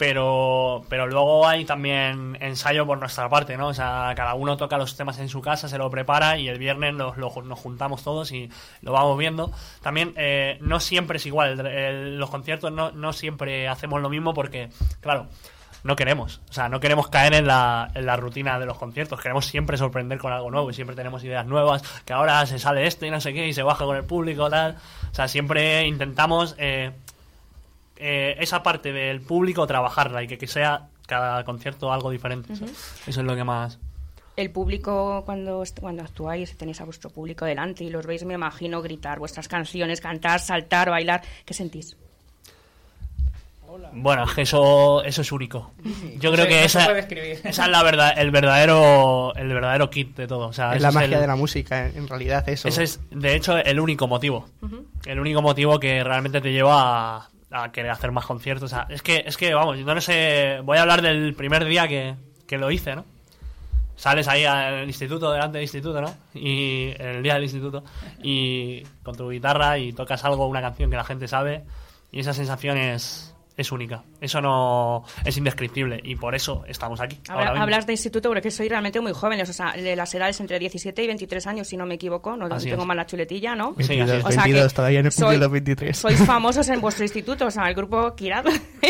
pero 0.00 0.82
pero 0.88 1.06
luego 1.06 1.46
hay 1.46 1.66
también 1.66 2.38
ensayo 2.40 2.86
por 2.86 2.98
nuestra 2.98 3.28
parte, 3.28 3.58
¿no? 3.58 3.68
O 3.68 3.74
sea, 3.74 4.12
cada 4.16 4.32
uno 4.32 4.56
toca 4.56 4.78
los 4.78 4.96
temas 4.96 5.18
en 5.18 5.28
su 5.28 5.42
casa, 5.42 5.68
se 5.68 5.76
lo 5.76 5.90
prepara 5.90 6.38
y 6.38 6.48
el 6.48 6.58
viernes 6.58 6.94
los- 6.94 7.18
lo- 7.18 7.42
nos 7.42 7.58
juntamos 7.58 8.02
todos 8.02 8.32
y 8.32 8.50
lo 8.80 8.92
vamos 8.92 9.18
viendo. 9.18 9.52
También 9.82 10.14
eh, 10.16 10.56
no 10.62 10.80
siempre 10.80 11.18
es 11.18 11.26
igual, 11.26 12.18
los 12.18 12.30
conciertos 12.30 12.72
no, 12.72 12.90
no 12.92 13.12
siempre 13.12 13.68
hacemos 13.68 14.00
lo 14.00 14.08
mismo 14.08 14.32
porque, 14.32 14.70
claro, 15.02 15.26
no 15.84 15.96
queremos. 15.96 16.40
O 16.48 16.52
sea, 16.52 16.70
no 16.70 16.80
queremos 16.80 17.08
caer 17.08 17.34
en 17.34 17.46
la, 17.46 17.90
en 17.94 18.06
la 18.06 18.16
rutina 18.16 18.58
de 18.58 18.64
los 18.66 18.78
conciertos. 18.78 19.20
Queremos 19.20 19.46
siempre 19.46 19.76
sorprender 19.76 20.18
con 20.18 20.32
algo 20.32 20.50
nuevo 20.50 20.70
y 20.70 20.74
siempre 20.74 20.96
tenemos 20.96 21.22
ideas 21.24 21.46
nuevas. 21.46 21.82
Que 22.04 22.12
ahora 22.14 22.44
se 22.46 22.58
sale 22.58 22.86
esto 22.86 23.04
y 23.06 23.10
no 23.10 23.20
sé 23.20 23.32
qué 23.34 23.46
y 23.48 23.52
se 23.54 23.62
baja 23.62 23.84
con 23.84 23.96
el 23.96 24.04
público, 24.04 24.48
tal. 24.50 24.76
O 25.10 25.14
sea, 25.14 25.28
siempre 25.28 25.86
intentamos 25.86 26.54
eh, 26.58 26.92
eh, 28.00 28.36
esa 28.40 28.62
parte 28.62 28.92
del 28.92 29.20
público 29.20 29.66
trabajarla 29.66 30.22
y 30.22 30.26
que, 30.26 30.38
que 30.38 30.46
sea 30.46 30.88
cada 31.06 31.44
concierto 31.44 31.92
algo 31.92 32.10
diferente. 32.10 32.52
Eso- 32.52 32.64
Eso 32.64 33.20
es 33.20 33.26
lo 33.26 33.36
que 33.36 33.44
más. 33.44 33.78
El 34.36 34.50
público, 34.50 35.22
cuando, 35.26 35.62
cuando 35.80 36.02
actuáis, 36.02 36.56
tenéis 36.56 36.80
a 36.80 36.84
vuestro 36.84 37.10
público 37.10 37.44
delante 37.44 37.84
y 37.84 37.90
los 37.90 38.06
veis, 38.06 38.24
me 38.24 38.34
imagino, 38.34 38.80
gritar 38.80 39.18
vuestras 39.18 39.48
canciones, 39.48 40.00
cantar, 40.00 40.40
saltar, 40.40 40.88
bailar. 40.88 41.20
¿Qué 41.44 41.52
sentís? 41.52 41.96
Bueno, 43.92 44.24
es 44.24 44.32
que 44.32 44.42
eso, 44.42 45.02
eso 45.04 45.22
es 45.22 45.30
único. 45.32 45.72
Yo 46.18 46.32
creo 46.32 46.44
se- 46.44 46.48
que 46.48 46.64
esa, 46.64 46.98
esa 46.98 47.64
es 47.64 47.70
la 47.70 47.82
verdad, 47.84 48.14
el 48.16 48.30
verdadero, 48.32 49.32
el 49.36 49.48
verdadero 49.48 49.90
kit 49.90 50.16
de 50.16 50.26
todo. 50.26 50.48
O 50.48 50.52
sea, 50.52 50.74
es 50.74 50.82
la 50.82 50.88
es 50.88 50.94
magia 50.94 51.14
el- 51.16 51.20
de 51.20 51.26
la 51.26 51.36
música, 51.36 51.86
en 51.86 52.08
realidad, 52.08 52.48
eso. 52.48 52.66
Ese 52.68 52.82
es, 52.84 53.00
de 53.10 53.34
hecho, 53.36 53.56
el 53.58 53.78
único 53.78 54.08
motivo. 54.08 54.48
El 55.06 55.20
único 55.20 55.40
motivo 55.42 55.78
que 55.78 56.02
realmente 56.02 56.40
te 56.40 56.52
lleva 56.52 57.16
a, 57.18 57.28
a 57.50 57.72
querer 57.72 57.90
hacer 57.90 58.12
más 58.12 58.26
conciertos. 58.26 58.74
Es 58.88 59.02
que, 59.02 59.24
es 59.26 59.36
que, 59.36 59.54
vamos, 59.54 59.78
yo 59.78 59.84
no 59.84 60.00
sé. 60.00 60.60
Voy 60.64 60.78
a 60.78 60.82
hablar 60.82 61.02
del 61.02 61.34
primer 61.34 61.64
día 61.64 61.88
que, 61.88 62.14
que 62.46 62.58
lo 62.58 62.70
hice, 62.70 62.94
¿no? 62.94 63.04
Sales 63.96 64.28
ahí 64.28 64.44
al 64.44 64.86
instituto, 64.86 65.30
delante 65.30 65.58
del 65.58 65.64
instituto, 65.64 66.00
¿no? 66.00 66.14
Y 66.32 66.94
el 66.98 67.22
día 67.22 67.34
del 67.34 67.42
instituto. 67.42 67.84
Y 68.22 68.82
con 69.02 69.14
tu 69.14 69.28
guitarra 69.30 69.78
y 69.78 69.92
tocas 69.92 70.24
algo, 70.24 70.46
una 70.46 70.62
canción 70.62 70.90
que 70.90 70.96
la 70.96 71.04
gente 71.04 71.28
sabe. 71.28 71.64
Y 72.10 72.20
esa 72.20 72.32
sensación 72.32 72.78
es, 72.78 73.34
es 73.56 73.72
única. 73.72 74.02
Eso 74.20 74.40
no 74.40 75.04
es 75.24 75.36
indescriptible 75.36 76.00
y 76.02 76.16
por 76.16 76.34
eso 76.34 76.64
estamos 76.66 77.00
aquí. 77.00 77.18
Habla- 77.28 77.34
ahora 77.40 77.50
mismo. 77.52 77.62
hablas 77.64 77.86
de 77.86 77.92
instituto 77.92 78.28
porque 78.30 78.50
soy 78.50 78.68
realmente 78.68 79.00
muy 79.00 79.12
joven, 79.12 79.40
o 79.40 79.46
sea, 79.46 79.72
de 79.72 79.96
las 79.96 80.14
edades 80.14 80.40
entre 80.40 80.58
17 80.58 81.02
y 81.02 81.06
23 81.06 81.46
años, 81.46 81.68
si 81.68 81.76
no 81.76 81.84
me 81.86 81.94
equivoco, 81.94 82.36
no 82.36 82.46
Así 82.46 82.70
tengo 82.70 82.82
es. 82.82 82.88
mal 82.88 82.96
la 82.96 83.06
chuletilla, 83.06 83.54
¿no? 83.54 83.74
Sí, 83.78 83.82
así 83.84 83.92
es. 84.00 84.06
22, 84.06 84.24
O 84.24 84.30
sea 84.32 84.42
que 84.44 84.48
22, 84.52 84.74
todavía 84.74 85.02
no 85.02 85.10
soy- 85.10 85.22
cumplido 85.24 85.40
los 85.44 85.52
23. 85.52 85.98
Sois 85.98 86.18
famosos 86.26 86.68
en 86.68 86.80
vuestro 86.80 87.04
instituto, 87.04 87.46
o 87.46 87.50
sea, 87.50 87.68
el 87.68 87.74
grupo 87.74 88.14
Kirad. 88.14 88.44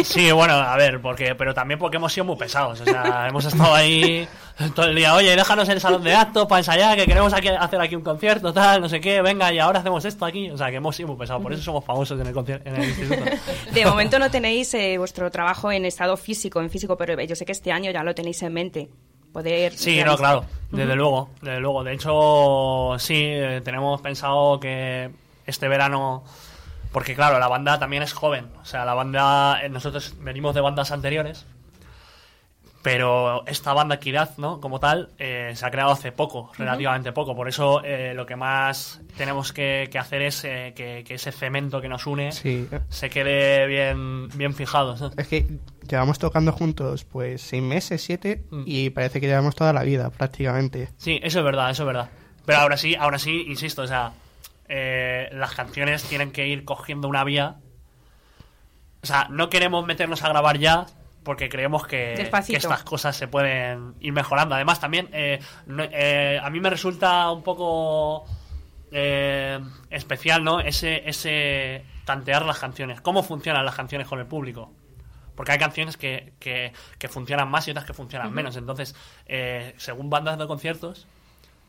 Sí, 0.05 0.31
bueno, 0.33 0.55
a 0.55 0.77
ver, 0.77 1.01
porque, 1.01 1.35
pero 1.35 1.53
también 1.55 1.79
porque 1.79 1.97
hemos 1.97 2.13
sido 2.13 2.25
muy 2.27 2.37
pesados. 2.37 2.81
O 2.81 2.85
sea, 2.85 3.27
hemos 3.29 3.45
estado 3.45 3.75
ahí 3.75 4.27
todo 4.75 4.87
el 4.87 4.95
día, 4.97 5.15
oye, 5.15 5.35
déjanos 5.35 5.69
el 5.69 5.81
salón 5.81 6.03
de 6.05 6.15
actos 6.15 6.47
para 6.47 6.59
ensayar, 6.61 6.97
que 6.97 7.07
queremos 7.07 7.33
aquí, 7.33 7.49
hacer 7.49 7.81
aquí 7.81 7.97
un 7.97 8.03
concierto, 8.03 8.53
tal, 8.53 8.81
no 8.83 8.89
sé 8.89 9.01
qué, 9.01 9.23
venga, 9.23 9.53
y 9.53 9.59
ahora 9.59 9.81
hacemos 9.81 10.05
esto 10.05 10.25
aquí. 10.25 10.51
O 10.51 10.57
sea, 10.59 10.71
que 10.71 10.77
hemos 10.77 10.95
sido 10.97 11.09
muy 11.09 11.17
pesados, 11.17 11.43
por 11.43 11.53
eso 11.53 11.63
somos 11.63 11.85
famosos 11.85 12.21
en 12.21 12.27
el, 12.27 12.37
en 12.65 12.77
el 12.77 12.85
instituto. 12.89 13.23
De 13.73 13.87
momento 13.87 14.19
no 14.19 14.31
tenéis 14.31 14.73
eh, 14.75 14.99
vuestro 14.99 15.31
trabajo 15.31 15.73
en 15.73 15.85
estado 15.87 16.17
físico, 16.17 16.61
en 16.61 16.71
físico, 16.71 16.97
pero 16.97 17.21
yo 17.23 17.35
sé 17.37 17.45
que 17.47 17.53
este 17.53 17.73
año 17.73 17.91
ya 17.91 18.03
lo 18.03 18.15
tenéis 18.15 18.43
en 18.43 18.53
mente. 18.53 18.89
Poder 19.33 19.73
Sí, 19.75 19.91
realizar- 20.03 20.07
no, 20.07 20.17
claro, 20.17 20.45
desde 20.73 20.97
luego, 20.97 21.31
desde 21.41 21.61
luego. 21.61 21.85
De 21.85 21.93
hecho, 21.95 22.97
sí, 22.99 23.15
eh, 23.17 23.61
tenemos 23.65 24.01
pensado 24.01 24.59
que 24.59 25.11
este 25.47 25.69
verano, 25.69 26.25
porque 26.93 27.15
claro, 27.15 27.39
la 27.39 27.47
banda 27.47 27.79
también 27.79 28.03
es 28.03 28.13
joven, 28.13 28.47
o 28.61 28.65
sea, 28.65 28.85
la 28.85 28.95
banda, 28.95 29.61
eh, 29.63 29.69
nosotros 29.69 30.15
venimos 30.21 30.55
de 30.57 30.61
bandas 30.61 30.91
anteriores, 30.91 31.47
pero 32.83 33.45
esta 33.47 33.75
banda 33.75 33.99
Kiraz, 34.01 34.39
¿no? 34.39 34.59
Como 34.61 34.81
tal, 34.81 35.11
eh, 35.19 35.53
se 35.55 35.67
ha 35.67 35.71
creado 35.71 35.91
hace 35.93 36.13
poco, 36.13 36.51
relativamente 36.57 37.13
poco. 37.13 37.35
Por 37.37 37.47
eso 37.49 37.83
eh, 37.85 38.15
lo 38.15 38.25
que 38.25 38.37
más 38.37 39.01
tenemos 39.19 39.53
que, 39.53 39.89
que 39.93 39.99
hacer 39.99 40.23
es 40.23 40.45
eh, 40.45 40.73
que, 40.75 41.05
que 41.07 41.15
ese 41.15 41.31
cemento 41.31 41.81
que 41.83 41.89
nos 41.89 42.07
une 42.07 42.33
Sí. 42.33 42.67
se 42.89 43.11
quede 43.11 43.67
bien, 43.67 44.29
bien 44.31 44.55
fijado. 44.55 44.97
¿no? 44.97 45.11
Es 45.19 45.29
que 45.29 45.47
llevamos 45.89 46.19
tocando 46.19 46.53
juntos 46.53 47.05
pues 47.05 47.43
seis 47.43 47.63
meses, 47.63 48.03
siete, 48.03 48.45
Mm. 48.51 48.63
y 48.65 48.91
parece 48.91 49.21
que 49.21 49.27
llevamos 49.27 49.55
toda 49.55 49.73
la 49.75 49.83
vida 49.83 50.09
prácticamente. 50.11 50.89
Sí, 50.97 51.21
eso 51.23 51.41
es 51.41 51.45
verdad, 51.45 51.71
eso 51.71 51.83
es 51.83 51.87
verdad. 51.89 52.09
Pero 52.47 52.61
ahora 52.61 52.77
sí, 52.79 52.95
ahora 52.95 53.19
sí, 53.19 53.45
insisto, 53.47 53.83
o 53.83 53.87
sea, 53.87 54.13
eh, 54.69 55.29
las 55.33 55.55
canciones 55.55 56.03
tienen 56.05 56.31
que 56.33 56.49
ir 56.49 56.65
cogiendo 56.65 57.09
una 57.09 57.25
vía. 57.25 57.57
O 59.03 59.07
sea, 59.07 59.29
no 59.31 59.51
queremos 59.51 59.87
meternos 59.87 60.23
a 60.25 60.29
grabar 60.31 60.59
ya 60.59 60.87
porque 61.23 61.49
creemos 61.49 61.87
que, 61.87 62.15
estas 62.57 62.83
cosas 62.85 63.17
se 63.17 63.29
pueden 63.29 63.95
ir 64.01 64.13
mejorando. 64.13 64.55
Además, 64.55 64.81
también 64.81 65.09
eh, 65.13 65.39
no- 65.67 65.85
eh, 65.85 66.41
a 66.43 66.49
mí 66.51 66.61
me 66.61 66.71
resulta 66.71 67.31
un 67.31 67.43
poco 67.43 68.25
eh, 68.93 69.59
especial, 69.91 70.43
¿no? 70.43 70.61
Ese, 70.61 71.09
ese 71.09 71.85
tantear 72.05 72.45
las 72.45 72.59
canciones. 72.59 73.01
¿Cómo 73.01 73.23
funcionan 73.23 73.65
las 73.65 73.75
canciones 73.75 74.09
con 74.09 74.19
el 74.19 74.27
público? 74.27 74.73
Porque 75.37 75.53
hay 75.53 75.59
canciones 75.59 75.97
que, 75.97 76.33
que, 76.39 76.73
que 76.99 77.09
funcionan 77.09 77.49
más 77.51 77.67
y 77.69 77.71
otras 77.71 77.87
que 77.87 77.95
funcionan 77.95 78.33
menos. 78.33 78.57
Entonces, 78.57 78.95
eh, 79.27 79.75
según 79.79 80.11
van 80.11 80.25
dando 80.25 80.47
conciertos, 80.49 81.07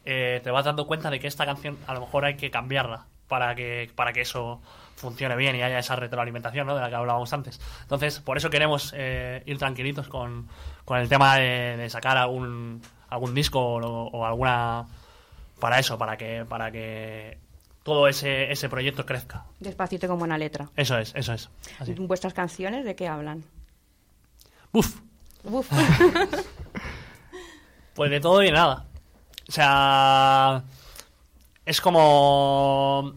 eh, 0.03 0.41
te 0.43 0.49
vas 0.51 0.65
dando 0.65 0.87
cuenta 0.87 1.09
de 1.09 1.19
que 1.19 1.27
esta 1.27 1.45
canción 1.45 1.77
a 1.87 1.93
lo 1.93 2.01
mejor 2.01 2.25
hay 2.25 2.35
que 2.35 2.49
cambiarla 2.49 3.05
para 3.27 3.53
que, 3.55 3.91
para 3.95 4.11
que 4.13 4.21
eso 4.21 4.61
funcione 5.01 5.35
bien 5.35 5.55
y 5.55 5.63
haya 5.63 5.79
esa 5.79 5.95
retroalimentación 5.95 6.67
¿no? 6.67 6.75
de 6.75 6.81
la 6.81 6.89
que 6.89 6.95
hablábamos 6.95 7.33
antes. 7.33 7.59
Entonces, 7.81 8.19
por 8.19 8.37
eso 8.37 8.49
queremos 8.49 8.93
eh, 8.95 9.43
ir 9.45 9.57
tranquilitos 9.57 10.07
con, 10.07 10.47
con 10.85 10.99
el 10.99 11.09
tema 11.09 11.35
de, 11.37 11.75
de 11.77 11.89
sacar 11.89 12.17
algún, 12.17 12.81
algún 13.09 13.33
disco 13.33 13.59
o, 13.59 14.07
o 14.09 14.25
alguna... 14.25 14.85
para 15.59 15.79
eso, 15.79 15.97
para 15.97 16.15
que, 16.17 16.45
para 16.47 16.71
que 16.71 17.39
todo 17.83 18.07
ese, 18.07 18.51
ese 18.51 18.69
proyecto 18.69 19.05
crezca. 19.05 19.45
Despacito 19.59 20.07
con 20.07 20.19
buena 20.19 20.37
letra. 20.37 20.69
Eso 20.75 20.97
es, 20.97 21.13
eso 21.15 21.33
es. 21.33 21.49
Así. 21.79 21.93
¿Vuestras 21.97 22.33
canciones 22.33 22.85
de 22.85 22.95
qué 22.95 23.07
hablan? 23.07 23.43
Uf, 24.71 24.99
Uf. 25.43 25.67
Pues 27.93 28.09
de 28.09 28.21
todo 28.21 28.41
y 28.41 28.45
de 28.45 28.51
nada. 28.53 28.85
O 29.49 29.51
sea, 29.51 30.63
es 31.65 31.81
como 31.81 33.13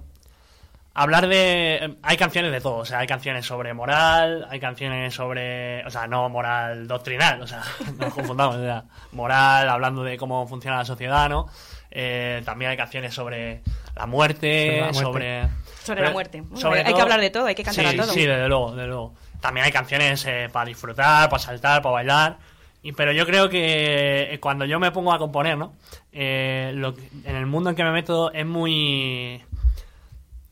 hablar 0.94 1.26
de... 1.28 1.96
Hay 2.02 2.16
canciones 2.16 2.52
de 2.52 2.60
todo, 2.60 2.76
o 2.78 2.84
sea, 2.84 3.00
hay 3.00 3.06
canciones 3.06 3.44
sobre 3.44 3.74
moral, 3.74 4.46
hay 4.50 4.60
canciones 4.60 5.12
sobre... 5.14 5.84
O 5.86 5.90
sea, 5.90 6.06
no 6.06 6.28
moral 6.28 6.86
doctrinal, 6.86 7.42
o 7.42 7.46
sea, 7.46 7.62
no 7.98 8.04
nos 8.06 8.14
confundamos, 8.14 8.56
o 8.56 8.62
sea, 8.62 8.84
moral, 9.12 9.68
hablando 9.68 10.02
de 10.04 10.16
cómo 10.16 10.46
funciona 10.46 10.78
la 10.78 10.84
sociedad, 10.84 11.28
¿no? 11.28 11.48
Eh, 11.90 12.42
también 12.44 12.70
hay 12.72 12.76
canciones 12.76 13.14
sobre 13.14 13.62
la 13.94 14.06
muerte, 14.06 14.80
Sobre 14.92 14.92
la 14.92 14.92
muerte. 14.92 15.48
sobre... 15.84 16.02
La 16.02 16.10
muerte. 16.10 16.40
Bueno, 16.40 16.56
sobre 16.56 16.80
hay 16.80 16.94
que 16.94 17.00
hablar 17.02 17.20
de 17.20 17.30
todo, 17.30 17.46
hay 17.46 17.54
que 17.54 17.62
cantar 17.62 17.84
sí, 17.86 17.96
a 17.96 18.02
todo. 18.02 18.12
Sí, 18.12 18.26
desde 18.26 18.48
luego, 18.48 18.72
desde 18.74 18.88
luego. 18.88 19.14
También 19.40 19.66
hay 19.66 19.72
canciones 19.72 20.24
eh, 20.26 20.48
para 20.52 20.64
disfrutar, 20.66 21.28
para 21.28 21.40
saltar, 21.42 21.82
para 21.82 21.92
bailar. 21.92 22.38
Y, 22.82 22.92
pero 22.92 23.12
yo 23.12 23.24
creo 23.26 23.48
que 23.48 24.34
eh, 24.34 24.40
cuando 24.40 24.64
yo 24.64 24.78
me 24.80 24.90
pongo 24.90 25.12
a 25.12 25.18
componer, 25.18 25.56
¿no? 25.56 25.74
Eh, 26.12 26.72
lo 26.74 26.94
que- 26.94 27.08
en 27.24 27.36
el 27.36 27.46
mundo 27.46 27.70
en 27.70 27.76
que 27.76 27.84
me 27.84 27.92
meto 27.92 28.32
es 28.32 28.44
muy... 28.44 29.42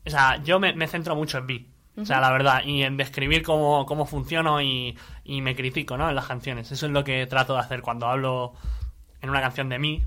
O 0.05 0.09
sea, 0.09 0.41
yo 0.43 0.59
me, 0.59 0.73
me 0.73 0.87
centro 0.87 1.15
mucho 1.15 1.37
en 1.39 1.45
mí. 1.45 1.67
O 1.95 2.05
sea, 2.05 2.19
la 2.19 2.31
verdad, 2.31 2.63
y 2.65 2.81
en 2.81 2.97
describir 2.97 3.43
cómo, 3.43 3.85
cómo 3.85 4.07
funciono 4.07 4.59
y, 4.61 4.97
y 5.23 5.41
me 5.41 5.55
critico, 5.55 5.95
¿no? 5.95 6.09
En 6.09 6.15
las 6.15 6.25
canciones. 6.25 6.71
Eso 6.71 6.87
es 6.87 6.91
lo 6.91 7.03
que 7.03 7.27
trato 7.27 7.53
de 7.53 7.59
hacer 7.59 7.83
cuando 7.83 8.07
hablo 8.07 8.53
en 9.21 9.29
una 9.29 9.41
canción 9.41 9.69
de 9.69 9.77
mí. 9.77 10.03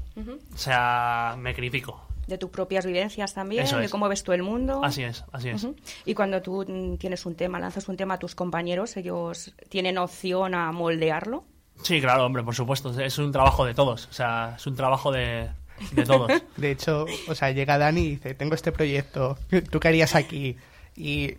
O 0.53 0.57
sea, 0.59 1.37
me 1.39 1.55
critico. 1.55 2.03
De 2.27 2.39
tus 2.39 2.51
propias 2.51 2.85
vivencias 2.85 3.35
también, 3.35 3.63
Eso 3.63 3.79
de 3.79 3.85
es. 3.85 3.91
cómo 3.93 4.09
ves 4.09 4.25
tú 4.25 4.33
el 4.33 4.43
mundo. 4.43 4.81
Así 4.83 5.05
es, 5.05 5.25
así 5.31 5.49
es. 5.51 5.65
Y 6.05 6.15
cuando 6.15 6.43
tú 6.43 6.65
mm, 6.67 6.97
tienes 6.97 7.25
un 7.25 7.37
tema, 7.37 7.61
lanzas 7.61 7.89
un 7.89 7.97
tema 7.97 8.15
a 8.15 8.19
tus 8.19 8.35
compañeros, 8.35 8.97
ellos 8.97 9.55
tienen 9.69 9.97
opción 9.97 10.57
a 10.57 10.73
moldearlo. 10.73 11.45
Sí, 11.83 12.01
claro, 12.01 12.27
hombre, 12.27 12.43
por 12.43 12.57
supuesto. 12.57 12.99
Es 13.01 13.17
un 13.19 13.31
trabajo 13.31 13.65
de 13.65 13.75
todos. 13.75 14.09
O 14.09 14.13
sea, 14.13 14.55
es 14.57 14.67
un 14.67 14.75
trabajo 14.75 15.13
de, 15.13 15.51
de 15.93 16.05
todos. 16.05 16.31
De 16.57 16.71
hecho, 16.71 17.07
o 17.29 17.35
sea, 17.35 17.51
llega 17.51 17.79
Dani 17.79 18.01
y 18.01 18.11
dice, 18.11 18.35
tengo 18.35 18.55
este 18.55 18.73
proyecto, 18.73 19.39
¿tú 19.71 19.81
qué 19.81 19.89
harías 19.89 20.15
aquí? 20.15 20.57
Y 20.99 21.35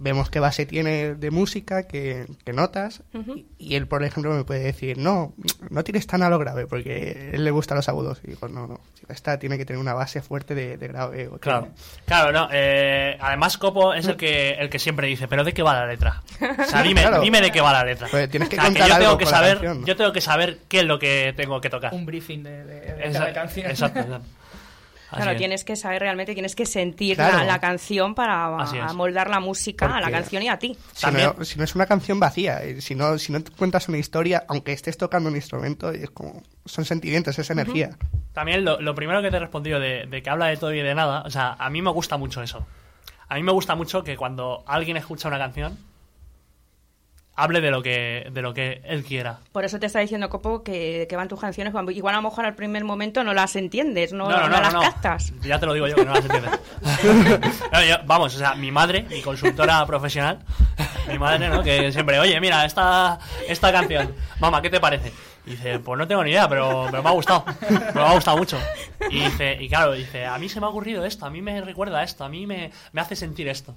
vemos 0.00 0.28
qué 0.28 0.38
base 0.38 0.66
tiene 0.66 1.14
de 1.14 1.30
música, 1.30 1.84
qué, 1.84 2.26
qué 2.44 2.52
notas, 2.52 3.02
y, 3.14 3.46
y 3.58 3.74
él, 3.76 3.86
por 3.86 4.04
ejemplo, 4.04 4.34
me 4.34 4.44
puede 4.44 4.60
decir, 4.60 4.98
no, 4.98 5.32
no 5.70 5.82
tires 5.82 6.06
tan 6.06 6.22
a 6.22 6.28
lo 6.28 6.38
grave, 6.38 6.66
porque 6.66 7.30
a 7.32 7.36
él 7.36 7.42
le 7.44 7.50
gustan 7.50 7.76
los 7.76 7.88
agudos. 7.88 8.20
Y 8.22 8.28
digo, 8.32 8.48
no, 8.48 8.66
no, 8.66 8.80
esta 9.08 9.38
tiene 9.38 9.56
que 9.56 9.64
tener 9.64 9.80
una 9.80 9.94
base 9.94 10.20
fuerte 10.20 10.54
de, 10.54 10.76
de 10.76 10.88
grave. 10.88 11.30
Claro, 11.40 11.68
claro, 12.04 12.32
no. 12.32 12.48
eh, 12.52 13.16
además, 13.18 13.56
Copo 13.56 13.94
es 13.94 14.06
el 14.06 14.16
que 14.16 14.50
el 14.52 14.68
que 14.68 14.78
siempre 14.78 15.06
dice, 15.06 15.26
pero 15.26 15.42
¿de 15.42 15.54
qué 15.54 15.62
va 15.62 15.72
la 15.72 15.86
letra? 15.86 16.22
O 16.58 16.64
sea, 16.64 16.82
dime, 16.82 17.00
Claro. 17.00 17.22
dime 17.22 17.40
de 17.40 17.50
qué 17.50 17.62
va 17.62 17.72
la 17.72 17.84
letra. 17.84 18.08
Pues 18.10 18.28
tienes 18.28 18.50
que 18.50 18.56
O 18.56 18.60
sea, 18.60 18.68
contar 18.68 18.88
yo 18.88 18.94
algo 18.94 19.06
tengo 19.06 19.18
que 19.18 19.26
saber, 19.26 19.52
canción, 19.54 19.80
¿no? 19.80 19.86
yo 19.86 19.96
tengo 19.96 20.12
que 20.12 20.20
saber 20.20 20.58
qué 20.68 20.80
es 20.80 20.84
lo 20.84 20.98
que 20.98 21.32
tengo 21.34 21.60
que 21.62 21.70
tocar. 21.70 21.94
Un 21.94 22.04
briefing 22.04 22.42
de, 22.42 22.64
de- 22.64 22.80
de 22.80 23.04
Esa- 23.06 23.18
cada 23.20 23.32
canción. 23.32 23.70
Exacto, 23.70 24.00
exacto. 24.00 24.26
Así 25.10 25.16
Claro, 25.16 25.30
es. 25.32 25.38
tienes 25.38 25.64
que 25.64 25.74
saber 25.74 26.02
realmente, 26.02 26.34
tienes 26.34 26.54
que 26.54 26.66
sentir 26.66 27.16
Claro. 27.16 27.38
la, 27.38 27.44
la 27.44 27.58
canción 27.60 28.14
para 28.14 28.48
moldar 28.92 29.30
la 29.30 29.40
música 29.40 29.96
a 29.96 30.00
la 30.00 30.10
canción 30.10 30.42
y 30.42 30.48
a 30.48 30.58
ti. 30.58 30.76
Si 30.92 31.00
También- 31.02 31.32
no, 31.38 31.44
si 31.44 31.56
no 31.58 31.64
es 31.64 31.74
una 31.74 31.86
canción 31.86 32.20
vacía, 32.20 32.62
eh, 32.62 32.80
si 32.82 32.94
no, 32.94 33.16
si 33.18 33.32
no 33.32 33.42
te 33.42 33.50
cuentas 33.52 33.88
una 33.88 33.96
historia, 33.98 34.44
aunque 34.48 34.72
estés 34.72 34.98
tocando 34.98 35.30
un 35.30 35.36
instrumento, 35.36 35.90
es 35.90 36.10
como, 36.10 36.42
son 36.66 36.84
sentimientos, 36.84 37.38
es 37.38 37.48
energía. 37.50 37.90
También 38.34 38.64
lo, 38.64 38.80
lo 38.80 38.94
primero 38.94 39.22
que 39.22 39.30
te 39.30 39.36
he 39.38 39.40
respondido 39.40 39.80
de, 39.80 40.06
de 40.06 40.22
que 40.22 40.28
habla 40.30 40.46
de 40.46 40.56
todo 40.58 40.74
y 40.74 40.80
de 40.82 40.94
nada, 40.94 41.22
o 41.22 41.30
sea, 41.30 41.56
a 41.58 41.70
mí 41.70 41.80
me 41.80 41.90
gusta 41.90 42.16
mucho 42.18 42.42
eso. 42.42 42.66
A 43.30 43.34
mí 43.36 43.42
me 43.42 43.52
gusta 43.52 43.74
mucho 43.74 44.04
que 44.04 44.16
cuando 44.16 44.62
alguien 44.66 44.96
escucha 44.98 45.28
una 45.28 45.38
canción, 45.38 45.76
hable 47.38 47.60
de 47.60 47.70
lo 47.70 47.82
que, 47.84 48.26
de 48.32 48.42
lo 48.42 48.52
que 48.52 48.82
él 48.84 49.04
quiera. 49.04 49.38
Por 49.52 49.64
eso 49.64 49.78
te 49.78 49.86
está 49.86 50.00
diciendo, 50.00 50.28
Copo, 50.28 50.64
que, 50.64 51.06
que 51.08 51.14
van 51.14 51.28
tus 51.28 51.40
canciones. 51.40 51.72
Igual 51.94 52.14
a 52.14 52.18
lo 52.18 52.22
mejor 52.28 52.44
al 52.44 52.56
primer 52.56 52.82
momento 52.82 53.22
no 53.22 53.32
las 53.32 53.54
entiendes, 53.54 54.12
no, 54.12 54.28
no 54.28 54.48
las 54.48 54.74
captas. 54.74 55.32
Ya 55.42 55.60
te 55.60 55.66
lo 55.66 55.72
digo 55.72 55.86
yo 55.86 55.94
que 55.94 56.04
no 56.04 56.12
las 56.14 56.24
entiendes. 56.24 56.50
Yo- 57.88 57.96
vamos, 58.06 58.34
o 58.34 58.38
sea, 58.38 58.54
mi 58.56 58.72
madre, 58.72 59.04
mi 59.08 59.22
consultora 59.22 59.86
profesional, 59.86 60.40
mi 61.06 61.16
madre, 61.16 61.48
¿no? 61.48 61.62
Que 61.62 61.92
siempre, 61.92 62.18
oye, 62.18 62.40
mira, 62.40 62.64
esta, 62.64 63.20
esta 63.46 63.70
canción, 63.72 64.14
mamá, 64.40 64.60
¿qué 64.60 64.68
te 64.70 64.80
parece? 64.80 65.12
Y 65.46 65.50
dice, 65.52 65.78
pues 65.78 65.96
no 65.96 66.08
tengo 66.08 66.24
ni 66.24 66.30
idea, 66.32 66.48
pero, 66.48 66.88
pero 66.90 67.02
me 67.04 67.08
ha 67.08 67.12
gustado. 67.12 67.44
Pero 67.68 67.94
me 67.94 68.00
ha 68.02 68.14
gustado 68.14 68.36
mucho. 68.36 68.58
Y 69.10 69.20
dice, 69.20 69.56
y 69.60 69.68
claro, 69.68 69.92
dice, 69.92 70.26
a 70.26 70.36
mí 70.38 70.48
se 70.48 70.58
me 70.60 70.66
ha 70.66 70.70
ocurrido 70.70 71.04
esto, 71.04 71.24
a 71.24 71.30
mí 71.30 71.40
me 71.40 71.60
recuerda 71.60 72.02
esto, 72.02 72.24
a 72.24 72.28
mí 72.28 72.46
me, 72.46 72.72
me 72.92 73.00
hace 73.00 73.14
sentir 73.16 73.46
esto. 73.48 73.76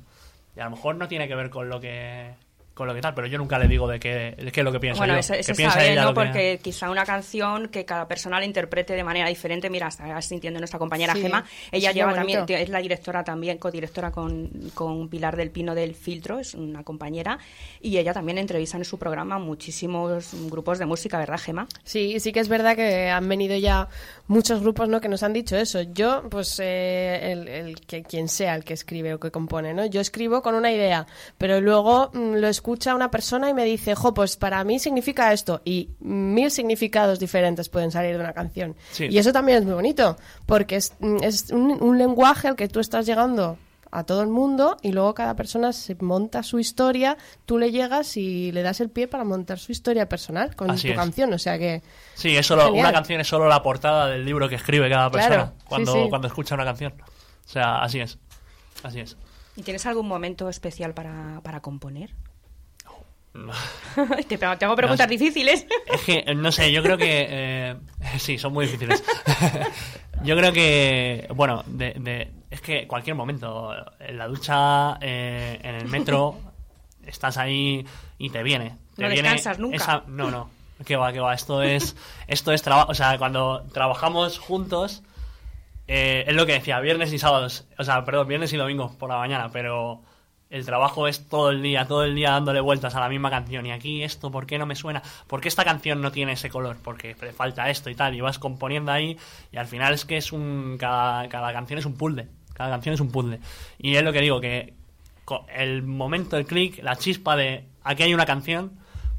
Y 0.57 0.59
a 0.59 0.65
lo 0.65 0.71
mejor 0.71 0.95
no 0.95 1.07
tiene 1.07 1.27
que 1.27 1.35
ver 1.35 1.49
con 1.49 1.69
lo 1.69 1.79
que 1.79 2.33
con 2.81 2.87
lo 2.87 2.95
que 2.95 3.01
tal, 3.01 3.13
pero 3.13 3.27
yo 3.27 3.37
nunca 3.37 3.57
le 3.59 3.67
digo 3.67 3.87
de 3.87 3.99
qué, 3.99 4.35
de 4.37 4.51
qué 4.51 4.61
es 4.61 4.63
lo 4.63 4.71
que 4.71 4.79
pienso 4.79 4.99
Bueno, 4.99 5.13
yo. 5.13 5.19
eso, 5.19 5.33
que 5.33 5.39
eso 5.41 5.53
piensa 5.53 5.75
sabe, 5.75 5.91
ella 5.93 6.01
¿no? 6.03 6.09
que- 6.09 6.13
Porque 6.15 6.59
quizá 6.63 6.89
una 6.89 7.05
canción 7.05 7.67
que 7.69 7.85
cada 7.85 8.07
persona 8.07 8.39
la 8.39 8.45
interprete 8.45 8.93
de 8.93 9.03
manera 9.03 9.27
diferente. 9.29 9.69
Mira, 9.69 9.87
está 9.87 10.21
sintiendo 10.21 10.59
nuestra 10.59 10.79
compañera 10.79 11.13
Sí, 11.13 11.21
Gema. 11.21 11.45
Ella 11.71 11.91
lleva 11.91 12.13
también, 12.13 12.45
es 12.47 12.69
la 12.69 12.79
directora 12.79 13.23
también, 13.23 13.57
codirectora 13.59 14.11
con, 14.11 14.49
con 14.73 15.07
Pilar 15.09 15.35
del 15.37 15.51
Pino 15.51 15.75
del 15.75 15.93
Filtro, 15.95 16.39
es 16.39 16.53
una 16.55 16.83
compañera. 16.83 17.37
Y 17.81 17.97
ella 17.97 18.13
también 18.13 18.37
entrevista 18.37 18.77
en 18.77 18.85
su 18.85 18.97
programa 18.97 19.37
muchísimos 19.39 20.33
grupos 20.49 20.79
de 20.79 20.85
música, 20.85 21.17
¿verdad, 21.19 21.39
Gema? 21.39 21.67
Sí, 21.83 22.19
sí 22.19 22.31
que 22.33 22.39
es 22.39 22.49
verdad 22.49 22.75
que 22.75 23.09
han 23.09 23.27
venido 23.29 23.55
ya 23.57 23.87
muchos 24.31 24.61
grupos 24.61 24.87
¿no? 24.87 25.01
que 25.01 25.09
nos 25.09 25.23
han 25.23 25.33
dicho 25.33 25.57
eso. 25.57 25.81
Yo, 25.81 26.23
pues, 26.29 26.57
eh, 26.59 27.31
el, 27.33 27.47
el 27.49 27.81
que 27.81 28.01
quien 28.01 28.29
sea 28.29 28.55
el 28.55 28.63
que 28.63 28.73
escribe 28.73 29.13
o 29.13 29.19
que 29.19 29.29
compone, 29.29 29.73
¿no? 29.73 29.85
Yo 29.85 29.99
escribo 29.99 30.41
con 30.41 30.55
una 30.55 30.71
idea, 30.71 31.05
pero 31.37 31.59
luego 31.59 32.11
mm, 32.13 32.35
lo 32.35 32.47
escucha 32.47 32.95
una 32.95 33.11
persona 33.11 33.49
y 33.49 33.53
me 33.53 33.65
dice, 33.65 33.93
jo, 33.93 34.13
pues 34.13 34.37
para 34.37 34.63
mí 34.63 34.79
significa 34.79 35.33
esto. 35.33 35.61
Y 35.65 35.89
mil 35.99 36.49
significados 36.49 37.19
diferentes 37.19 37.67
pueden 37.67 37.91
salir 37.91 38.13
de 38.15 38.23
una 38.23 38.33
canción. 38.33 38.75
Sí. 38.91 39.07
Y 39.11 39.17
eso 39.17 39.33
también 39.33 39.57
es 39.57 39.65
muy 39.65 39.73
bonito, 39.73 40.15
porque 40.45 40.77
es, 40.77 40.93
mm, 40.99 41.17
es 41.23 41.51
un, 41.51 41.83
un 41.83 41.97
lenguaje 41.97 42.47
al 42.47 42.55
que 42.55 42.69
tú 42.69 42.79
estás 42.79 43.05
llegando 43.05 43.57
a 43.91 44.03
todo 44.05 44.21
el 44.21 44.29
mundo 44.29 44.77
y 44.81 44.91
luego 44.93 45.13
cada 45.13 45.35
persona 45.35 45.73
se 45.73 45.95
monta 45.99 46.43
su 46.43 46.59
historia, 46.59 47.17
tú 47.45 47.57
le 47.57 47.71
llegas 47.71 48.15
y 48.17 48.51
le 48.53 48.61
das 48.63 48.79
el 48.79 48.89
pie 48.89 49.07
para 49.07 49.23
montar 49.23 49.59
su 49.59 49.71
historia 49.71 50.07
personal 50.07 50.55
con 50.55 50.71
Así 50.71 50.87
tu 50.87 50.93
es. 50.93 50.97
canción. 50.99 51.33
O 51.33 51.37
sea 51.39 51.57
que 51.59 51.81
Sí, 52.15 52.35
es 52.37 52.45
solo, 52.45 52.65
Genial. 52.67 52.85
una 52.85 52.93
canción 52.93 53.19
es 53.21 53.27
solo 53.27 53.47
la 53.47 53.61
portada 53.61 54.07
del 54.07 54.23
libro 54.25 54.47
que 54.49 54.55
escribe 54.55 54.89
cada 54.89 55.11
persona 55.11 55.53
cuando, 55.65 55.93
sí. 55.93 56.05
cuando 56.09 56.27
escucha 56.27 56.55
una 56.55 56.65
canción. 56.65 56.93
O 57.45 57.49
sea, 57.49 57.81
así 57.83 57.99
es. 57.99 58.17
Así 58.83 58.99
es. 59.01 59.17
¿Y 59.57 59.63
tienes 59.63 59.85
algún 59.85 60.07
momento 60.07 60.47
especial 60.49 60.93
para, 60.93 61.41
para 61.43 61.59
componer? 61.61 62.15
No. 63.33 63.53
te 64.27 64.37
te 64.37 64.45
hago 64.45 64.75
preguntas 64.75 65.07
No 65.07 65.11
difíciles. 65.11 65.65
Es 65.93 66.01
que, 66.01 66.35
no 66.35 66.51
sé, 66.51 66.71
yo 66.71 66.83
creo 66.83 66.97
que... 66.97 67.27
eh, 67.29 67.75
sí, 68.19 68.37
son 68.37 68.53
muy 68.53 68.65
difíciles. 68.65 69.03
yo 70.23 70.35
creo 70.35 70.51
que, 70.53 71.27
bueno, 71.35 71.63
de, 71.67 71.93
de- 71.99 72.31
es 72.51 72.61
que 72.61 72.85
cualquier 72.87 73.15
momento, 73.15 73.73
en 73.99 74.17
la 74.17 74.27
ducha, 74.27 74.97
eh, 75.01 75.59
en 75.63 75.73
el 75.75 75.87
metro, 75.87 76.37
estás 77.07 77.37
ahí 77.37 77.83
y 78.19 78.29
te 78.29 78.43
viene. 78.43 78.77
Te 78.95 79.01
No 79.03 79.09
viene 79.09 79.29
descansas 79.29 79.57
nunca. 79.57 79.75
esa- 79.77 80.03
no, 80.07 80.29
no, 80.29 80.49
que 80.85 80.95
va, 80.95 81.11
que 81.11 81.19
va. 81.19 81.33
Esto 81.33 81.63
es, 81.63 81.95
esto 82.27 82.51
es 82.51 82.61
trabajo. 82.61 82.91
O 82.91 82.93
sea, 82.93 83.17
cuando 83.17 83.63
trabajamos 83.73 84.37
juntos, 84.37 85.01
eh, 85.87 86.25
es 86.27 86.35
lo 86.35 86.45
que 86.45 86.53
decía, 86.53 86.79
viernes 86.79 87.11
y 87.13 87.17
sábados. 87.19 87.65
O 87.79 87.83
sea, 87.83 88.05
perdón, 88.05 88.27
viernes 88.27 88.53
y 88.53 88.57
domingos 88.57 88.95
por 88.95 89.09
la 89.09 89.17
mañana, 89.17 89.49
pero 89.51 90.01
el 90.49 90.65
trabajo 90.65 91.07
es 91.07 91.27
todo 91.29 91.49
el 91.49 91.61
día, 91.61 91.87
todo 91.87 92.03
el 92.03 92.13
día 92.13 92.31
dándole 92.31 92.59
vueltas 92.59 92.93
a 92.95 92.99
la 92.99 93.07
misma 93.09 93.29
canción. 93.29 93.65
Y 93.65 93.71
aquí 93.71 94.03
esto, 94.03 94.29
¿por 94.31 94.45
qué 94.45 94.57
no 94.57 94.65
me 94.65 94.75
suena? 94.75 95.01
¿Por 95.27 95.39
qué 95.39 95.47
esta 95.47 95.63
canción 95.63 96.01
no 96.01 96.11
tiene 96.11 96.33
ese 96.33 96.49
color? 96.49 96.77
Porque 96.83 97.15
le 97.21 97.31
falta 97.31 97.69
esto 97.69 97.89
y 97.89 97.95
tal. 97.95 98.13
Y 98.15 98.21
vas 98.21 98.37
componiendo 98.39 98.91
ahí 98.91 99.17
y 99.51 99.57
al 99.57 99.67
final 99.67 99.93
es 99.93 100.03
que 100.05 100.17
es 100.17 100.31
un... 100.33 100.75
Cada, 100.77 101.29
cada 101.29 101.53
canción 101.53 101.79
es 101.79 101.85
un 101.85 101.95
puzzle. 101.95 102.27
Cada 102.53 102.69
canción 102.69 102.93
es 102.93 103.01
un 103.01 103.11
puzzle. 103.11 103.39
Y 103.79 103.95
es 103.95 104.03
lo 104.03 104.13
que 104.13 104.21
digo, 104.21 104.41
que 104.41 104.73
el 105.55 105.83
momento, 105.83 106.37
el 106.37 106.45
clic, 106.45 106.83
la 106.83 106.95
chispa 106.95 107.35
de 107.35 107.65
aquí 107.83 108.03
hay 108.03 108.13
una 108.13 108.25
canción, 108.25 108.71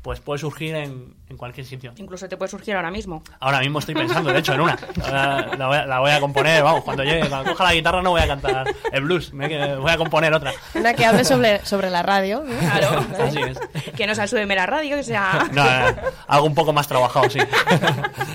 pues 0.02 0.18
puede 0.18 0.40
surgir 0.40 0.74
en, 0.74 1.14
en 1.28 1.36
cualquier 1.36 1.64
sitio. 1.64 1.92
Incluso 1.96 2.28
te 2.28 2.36
puede 2.36 2.50
surgir 2.50 2.74
ahora 2.74 2.90
mismo. 2.90 3.22
Ahora 3.38 3.60
mismo 3.60 3.78
estoy 3.78 3.94
pensando, 3.94 4.32
de 4.32 4.40
hecho, 4.40 4.52
en 4.52 4.60
una. 4.60 4.76
Ahora 5.02 5.56
la, 5.56 5.66
voy 5.68 5.76
a, 5.76 5.86
la 5.86 6.00
voy 6.00 6.10
a 6.10 6.20
componer, 6.20 6.62
vamos, 6.62 6.82
cuando 6.82 7.04
llegue, 7.04 7.28
cuando 7.28 7.52
coja 7.52 7.64
la 7.64 7.74
guitarra 7.74 8.02
no 8.02 8.10
voy 8.10 8.20
a 8.20 8.26
cantar 8.26 8.74
el 8.92 9.02
blues, 9.04 9.32
me 9.32 9.76
voy 9.76 9.90
a 9.92 9.96
componer 9.96 10.34
otra. 10.34 10.52
una 10.74 10.92
que 10.94 11.06
hable 11.06 11.24
sobre, 11.24 11.64
sobre 11.64 11.88
la 11.88 12.02
radio. 12.02 12.42
¿no? 12.44 12.58
Claro. 12.58 13.06
Así 13.20 13.38
es. 13.38 13.58
que 13.92 14.06
no 14.06 14.14
sea 14.16 14.26
súbeme 14.26 14.56
la 14.56 14.66
radio, 14.66 14.96
que 14.96 15.04
sea... 15.04 15.48
No, 15.52 15.64
no, 15.64 15.92
no, 15.92 15.96
algo 16.26 16.46
un 16.46 16.54
poco 16.54 16.72
más 16.72 16.88
trabajado, 16.88 17.30
sí. 17.30 17.38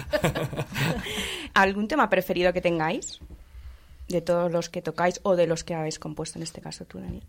¿Algún 1.54 1.88
tema 1.88 2.10
preferido 2.10 2.54
que 2.54 2.62
tengáis? 2.62 3.20
De 4.08 4.22
todos 4.22 4.52
los 4.52 4.70
que 4.70 4.82
tocáis 4.82 5.20
o 5.24 5.36
de 5.36 5.48
los 5.48 5.64
que 5.64 5.76
habéis 5.76 6.00
compuesto 6.00 6.40
en 6.40 6.44
este 6.44 6.62
caso 6.62 6.86
tú, 6.86 7.00
Daniel. 7.00 7.24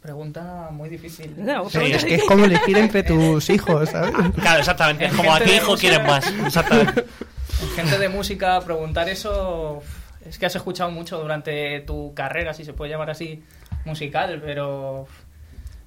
Pregunta 0.00 0.70
muy 0.72 0.88
difícil. 0.88 1.34
No, 1.36 1.68
Sí, 1.68 1.78
Es 1.92 2.04
que 2.04 2.14
es 2.14 2.24
como 2.24 2.46
elegir 2.46 2.78
entre 2.78 3.02
tus 3.02 3.50
hijos, 3.50 3.90
¿sabes? 3.90 4.12
Claro, 4.36 4.60
exactamente. 4.60 5.04
Es 5.06 5.12
como 5.12 5.32
a 5.32 5.40
qué 5.40 5.56
hijo 5.56 5.76
quieren 5.76 6.06
más. 6.06 6.26
Exactamente. 6.46 7.04
Gente 7.76 7.98
de 7.98 8.08
música, 8.08 8.60
preguntar 8.62 9.08
eso. 9.10 9.82
Es 10.24 10.38
que 10.38 10.46
has 10.46 10.56
escuchado 10.56 10.90
mucho 10.90 11.18
durante 11.18 11.80
tu 11.80 12.14
carrera, 12.14 12.54
si 12.54 12.64
se 12.64 12.72
puede 12.72 12.90
llamar 12.90 13.10
así, 13.10 13.42
musical, 13.84 14.40
pero. 14.42 15.06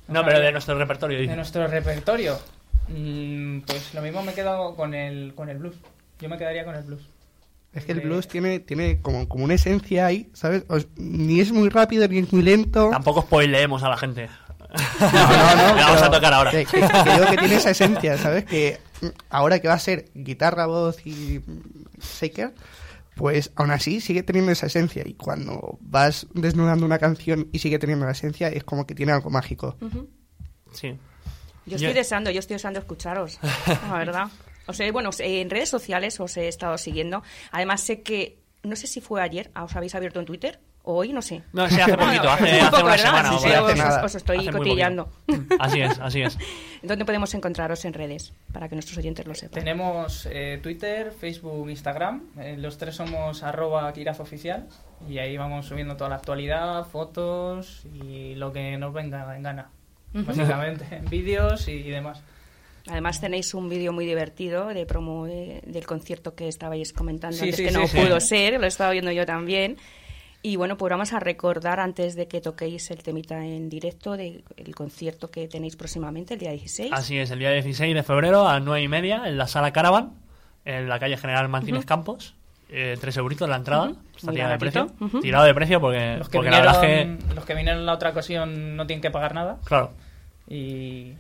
No, 0.08 0.24
pero 0.24 0.40
de 0.40 0.52
nuestro 0.52 0.78
repertorio. 0.78 1.20
De 1.20 1.36
nuestro 1.36 1.66
repertorio. 1.66 2.38
Mm, 2.90 3.62
pues 3.62 3.94
lo 3.96 4.02
mismo 4.02 4.22
me 4.22 4.34
he 4.34 4.36
quedado 4.36 4.76
con 4.76 4.94
el, 4.94 5.34
con 5.34 5.50
el 5.50 5.58
blues. 5.58 5.76
Yo 6.20 6.30
me 6.30 6.38
quedaría 6.38 6.66
con 6.66 6.76
el 6.76 6.84
blues. 6.84 7.02
Es 7.74 7.86
que 7.86 7.92
el 7.94 8.02
blues 8.02 8.28
tiene, 8.28 8.60
tiene 8.60 9.02
como, 9.02 9.28
como 9.28 9.44
una 9.46 9.56
esencia 9.56 10.06
ahí, 10.06 10.30
¿sabes? 10.34 10.64
Ni 10.96 11.40
es 11.40 11.52
muy 11.52 11.70
rápido 11.70 12.08
ni 12.08 12.20
es 12.20 12.32
muy 12.32 12.44
lento. 12.44 12.90
Tampoco 12.92 13.22
spoileemos 13.24 13.82
a 13.84 13.90
la 13.90 13.98
gente. 13.98 14.30
No, 15.00 15.08
no, 15.12 15.68
no. 15.70 15.76
La 15.76 15.86
vamos 15.86 16.02
a 16.02 16.10
tocar 16.12 16.34
ahora. 16.34 16.50
Que, 16.52 16.66
que- 16.66 16.80
que 16.82 17.12
digo 17.14 17.26
que 17.30 17.38
tiene 17.38 17.56
esa 17.56 17.70
esencia, 17.72 18.18
¿sabes? 18.18 18.46
Que 18.46 18.80
ahora 19.30 19.60
que 19.60 19.68
va 19.68 19.76
a 19.76 19.80
ser 19.80 20.06
guitarra, 20.16 20.66
voz 20.66 21.06
y 21.06 21.42
shaker, 22.20 22.54
pues 23.16 23.52
aún 23.56 23.70
así 23.70 24.02
sigue 24.02 24.24
teniendo 24.24 24.52
esa 24.52 24.66
esencia. 24.66 25.04
Y 25.06 25.14
cuando 25.14 25.78
vas 25.82 26.26
desnudando 26.34 26.86
una 26.88 26.98
canción 26.98 27.50
y 27.52 27.60
sigue 27.60 27.78
teniendo 27.78 28.06
la 28.08 28.14
esencia, 28.14 28.48
es 28.48 28.64
como 28.64 28.88
que 28.88 28.96
tiene 28.96 29.12
algo 29.12 29.30
mágico. 29.30 29.78
Sí. 30.72 30.98
Yo 31.68 31.76
estoy 31.76 31.90
Yo- 31.90 31.94
deseando, 31.94 32.32
yo 32.32 32.40
estoy 32.40 32.56
deseando 32.56 32.80
escucharos, 32.80 33.40
la 33.90 33.98
verdad. 33.98 34.28
O 34.68 34.74
sea, 34.74 34.92
bueno, 34.92 35.10
en 35.20 35.50
redes 35.50 35.70
sociales 35.70 36.20
os 36.20 36.38
he 36.38 36.48
estado 36.48 36.78
siguiendo. 36.78 37.24
Además 37.52 37.82
sé 37.82 38.02
que, 38.02 38.40
no 38.64 38.76
sé 38.76 38.88
si 38.88 39.02
fue 39.02 39.22
ayer, 39.22 39.52
ah, 39.54 39.64
os 39.64 39.76
habéis 39.76 39.96
abierto 39.96 40.20
en 40.20 40.26
Twitter, 40.26 40.60
o 40.86 40.96
hoy, 40.96 41.14
no 41.14 41.22
sé. 41.22 41.42
No, 41.54 41.70
sí, 41.70 41.80
hace 41.80 41.98
poquito, 41.98 42.30
hace, 42.30 42.60
hace 42.60 42.72
poco, 42.72 42.84
una. 42.84 42.98
Sí, 42.98 43.38
sí, 43.40 43.52
os, 43.52 43.78
nada. 43.78 44.04
os 44.04 44.16
estoy 44.16 44.38
Hace 44.40 44.52
cotillando. 44.52 45.10
Así 45.60 45.82
es, 45.82 45.98
así 46.00 46.22
es. 46.22 46.38
¿Dónde 46.84 47.06
podemos 47.06 47.34
encontraros 47.34 47.86
en 47.86 47.94
redes? 47.94 48.34
Para 48.52 48.68
que 48.68 48.76
nuestros 48.76 48.98
oyentes 48.98 49.26
lo 49.26 49.34
sepan. 49.34 49.64
Tenemos 49.64 50.28
eh, 50.30 50.60
Twitter, 50.62 51.14
Facebook, 51.14 51.70
Instagram. 51.70 52.24
Eh, 52.38 52.58
los 52.58 52.78
tres 52.78 52.96
somos 52.96 53.44
arroba 53.44 53.94
Oficial 54.20 54.68
Y 55.08 55.20
ahí 55.20 55.38
vamos 55.38 55.68
subiendo 55.68 55.96
toda 55.96 56.10
la 56.10 56.16
actualidad, 56.18 56.84
fotos 56.86 57.86
y 57.86 58.36
lo 58.36 58.52
que 58.52 58.78
nos 58.78 58.94
venga 58.94 59.36
en 59.38 59.44
gana. 59.44 59.70
Básicamente, 60.12 61.02
vídeos 61.10 61.68
y 61.70 61.82
demás. 61.90 62.22
Además 62.88 63.22
tenéis 63.22 63.54
un 63.54 63.70
vídeo 63.70 63.94
muy 63.94 64.06
divertido 64.06 64.68
de 64.68 64.86
promo 64.86 65.26
de- 65.26 65.62
del 65.66 65.86
concierto 65.86 66.36
que 66.36 66.48
estabais 66.50 66.92
comentando 66.94 67.38
Sí, 67.38 67.44
antes 67.46 67.56
sí, 67.58 67.64
que 67.64 67.70
sí, 67.72 67.76
no 67.78 67.88
sí. 67.88 67.98
pudo 67.98 68.20
ser, 68.20 68.60
lo 68.60 68.66
he 68.66 68.68
estado 68.68 68.92
viendo 68.92 69.12
yo 69.12 69.26
también. 69.26 69.78
Y 70.46 70.58
bueno, 70.58 70.76
pues 70.76 70.92
vamos 70.92 71.14
a 71.14 71.22
recordar 71.22 71.80
antes 71.80 72.16
de 72.16 72.28
que 72.28 72.42
toquéis 72.42 72.92
el 72.92 73.02
temita 73.02 73.46
en 73.46 73.70
directo 73.70 74.18
del 74.18 74.44
concierto 74.76 75.32
que 75.32 75.48
tenéis 75.48 75.78
próximamente, 75.78 76.34
el 76.34 76.42
día 76.42 76.52
16. 76.52 76.92
Así 76.92 77.18
es, 77.18 77.32
el 77.32 77.40
día 77.40 77.52
16 77.52 77.96
de 77.96 78.04
febrero 78.04 78.46
a 78.46 78.56
las 78.56 78.62
9 78.64 78.82
y 78.84 78.88
media 78.90 79.24
en 79.26 79.38
la 79.38 79.48
sala 79.48 79.72
Caravan, 79.72 80.12
en 80.66 80.90
la 80.90 81.00
calle 81.00 81.16
General 81.16 81.48
Martínez 81.48 81.86
Campos. 81.86 82.36
Eh, 82.76 82.98
tres 83.00 83.16
euritos 83.16 83.48
la 83.48 83.56
entrada, 83.58 83.94
está 84.16 84.28
Muy 84.28 84.36
tirada 84.36 84.52
de 84.54 84.58
precio. 84.60 84.92
Ujú. 85.00 85.22
Tirado 85.22 85.46
de 85.46 85.54
precio 85.54 85.80
porque, 85.80 86.16
Los 86.18 86.28
que, 86.28 86.38
porque 86.40 86.50
la 86.52 86.58
verdad 86.60 86.84
es 86.84 86.90
vinieron, 86.90 87.18
que. 87.30 87.36
los 87.36 87.46
que 87.46 87.54
vinieron 87.56 87.86
la 87.86 87.94
otra 87.94 88.10
ocasión 88.10 88.76
no 88.76 88.86
tienen 88.88 89.02
que 89.02 89.12
pagar 89.12 89.34
nada. 89.36 89.60
Claro. 89.64 89.92
Y 90.50 91.14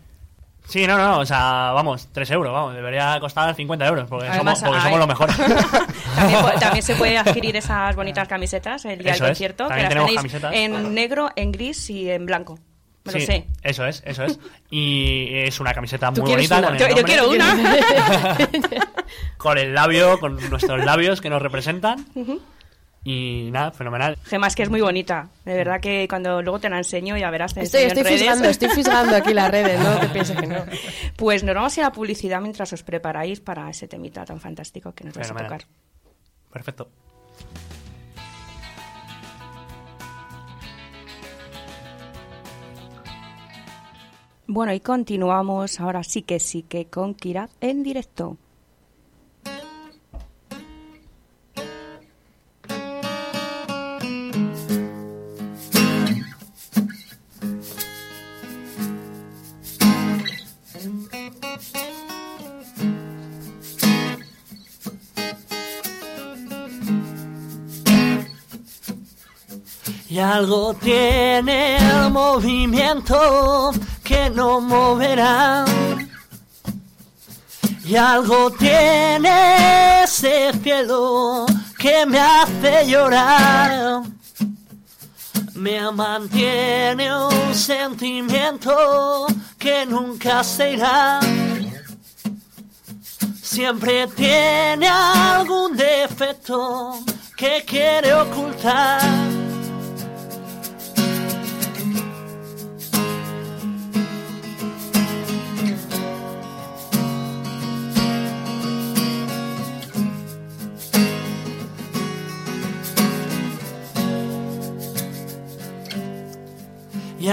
Sí, 0.67 0.87
no, 0.87 0.97
no, 0.97 1.19
o 1.19 1.25
sea, 1.25 1.71
vamos, 1.73 2.07
3 2.11 2.31
euros, 2.31 2.53
vamos, 2.53 2.73
debería 2.73 3.19
costar 3.19 3.53
50 3.53 3.85
euros 3.85 4.07
porque, 4.09 4.27
Además, 4.27 4.59
somos, 4.59 4.75
porque 4.75 4.83
somos 4.83 4.99
los 4.99 5.07
mejores. 5.07 5.35
también, 6.59 6.83
se 6.83 6.95
puede 6.95 7.17
adquirir 7.17 7.55
esas 7.57 7.95
bonitas 7.95 8.27
camisetas 8.27 8.85
el 8.85 8.99
día 8.99 9.11
Eso 9.11 9.23
del 9.25 9.31
es, 9.31 9.37
concierto, 9.37 9.67
que 9.67 9.75
las 9.75 9.89
tenéis 9.89 10.15
camisetas. 10.15 10.53
en 10.55 10.93
negro, 10.95 11.29
en 11.35 11.51
gris 11.51 11.89
y 11.89 12.09
en 12.09 12.25
blanco. 12.25 12.57
Me 13.05 13.11
lo 13.11 13.19
Sí, 13.19 13.25
sé. 13.25 13.47
Eso 13.61 13.85
es, 13.85 14.01
eso 14.05 14.23
es. 14.23 14.39
Y 14.71 15.27
es 15.39 15.59
una 15.59 15.73
camiseta 15.73 16.11
¿Tú 16.13 16.21
muy 16.21 16.31
bonita. 16.31 16.57
una? 16.59 16.67
Con 16.69 16.75
el 16.81 16.95
Yo, 16.95 17.03
quiero 17.03 17.29
una. 17.29 18.37
Con 19.37 19.57
el 19.57 19.73
labio, 19.75 20.19
con 20.19 20.37
nuestros 20.49 20.83
labios 20.85 21.19
que 21.21 21.29
nos 21.29 21.41
representan. 21.41 22.05
Y 23.05 23.49
nada, 23.51 23.71
fenomenal. 23.71 24.17
Gemas, 24.23 24.55
que 24.55 24.63
es 24.63 24.69
muy 24.69 24.79
bonita. 24.79 25.27
De 25.43 25.55
verdad 25.55 25.81
que 25.81 26.07
cuando 26.07 26.41
luego 26.41 26.59
te 26.59 26.69
la 26.69 26.77
enseño 26.77 27.17
ya 27.17 27.29
verás. 27.31 27.53
te 27.53 27.61
Estoy, 27.61 27.81
estoy 27.83 28.03
redes. 28.03 28.19
fisgando, 28.19 28.47
estoy 28.47 28.69
fisgando 28.69 29.15
aquí 29.15 29.33
las 29.33 29.51
redes, 29.51 29.77
no 29.81 29.99
te 29.99 30.07
pienses 30.07 30.37
que 30.39 30.47
no. 30.47 30.63
Pues 31.17 31.43
nos 31.43 31.53
vamos 31.53 31.77
a 31.77 31.81
ir 31.81 31.85
a 31.85 31.91
publicidad 31.91 32.39
mientras 32.39 32.71
os 32.71 32.81
preparáis 32.83 33.41
para 33.41 33.69
ese 33.69 33.87
temita 33.89 34.23
tan 34.23 34.39
fantástico 34.39 34.93
que 34.93 35.03
nos 35.03 35.15
vais 35.15 35.29
a 35.29 35.33
Fenomenal. 35.33 35.59
tocar. 35.59 35.73
Perfecto. 36.53 36.87
Bueno, 44.47 44.73
y 44.73 44.79
continuamos 44.81 45.79
ahora 45.79 46.03
sí 46.03 46.21
que 46.21 46.39
sí 46.39 46.63
que 46.63 46.85
con 46.87 47.15
Kira 47.15 47.49
en 47.61 47.81
directo. 47.83 48.37
Y 70.13 70.19
algo 70.19 70.75
tiene 70.75 71.77
el 71.77 72.11
movimiento 72.11 73.71
que 74.03 74.29
no 74.29 74.61
moverá. 74.61 75.65
Y 77.83 77.95
algo 77.95 78.51
tiene 78.51 80.03
ese 80.03 80.53
cielo 80.61 81.47
que 81.79 82.05
me 82.05 82.19
hace 82.19 82.87
llorar. 82.87 84.03
me 85.55 85.91
mantiene 85.91 87.09
un 87.17 87.55
sentimiento 87.55 89.25
que 89.57 89.83
nunca 89.87 90.43
se 90.43 90.73
irá. 90.73 91.21
Siempre 93.41 94.05
tiene 94.09 94.87
algún 94.87 95.75
defecto 95.75 96.99
que 97.35 97.63
quiere 97.65 98.13
ocultar. 98.13 99.42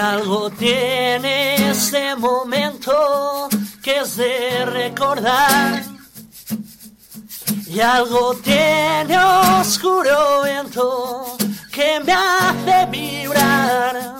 Algo 0.00 0.50
tiene 0.50 1.70
ese 1.70 2.16
momento 2.16 3.48
que 3.82 3.98
es 3.98 4.16
de 4.16 4.64
recordar. 4.64 5.84
Y 7.66 7.80
algo 7.80 8.34
tiene 8.36 9.16
oscuro 9.60 10.42
viento 10.42 11.36
que 11.70 12.00
me 12.00 12.12
hace 12.12 12.86
vibrar. 12.90 14.16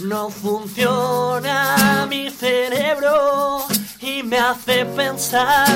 No 0.00 0.30
funciona 0.30 2.06
mi 2.08 2.30
cerebro 2.30 3.66
y 4.00 4.22
me 4.22 4.38
hace 4.38 4.84
pensar. 4.86 5.68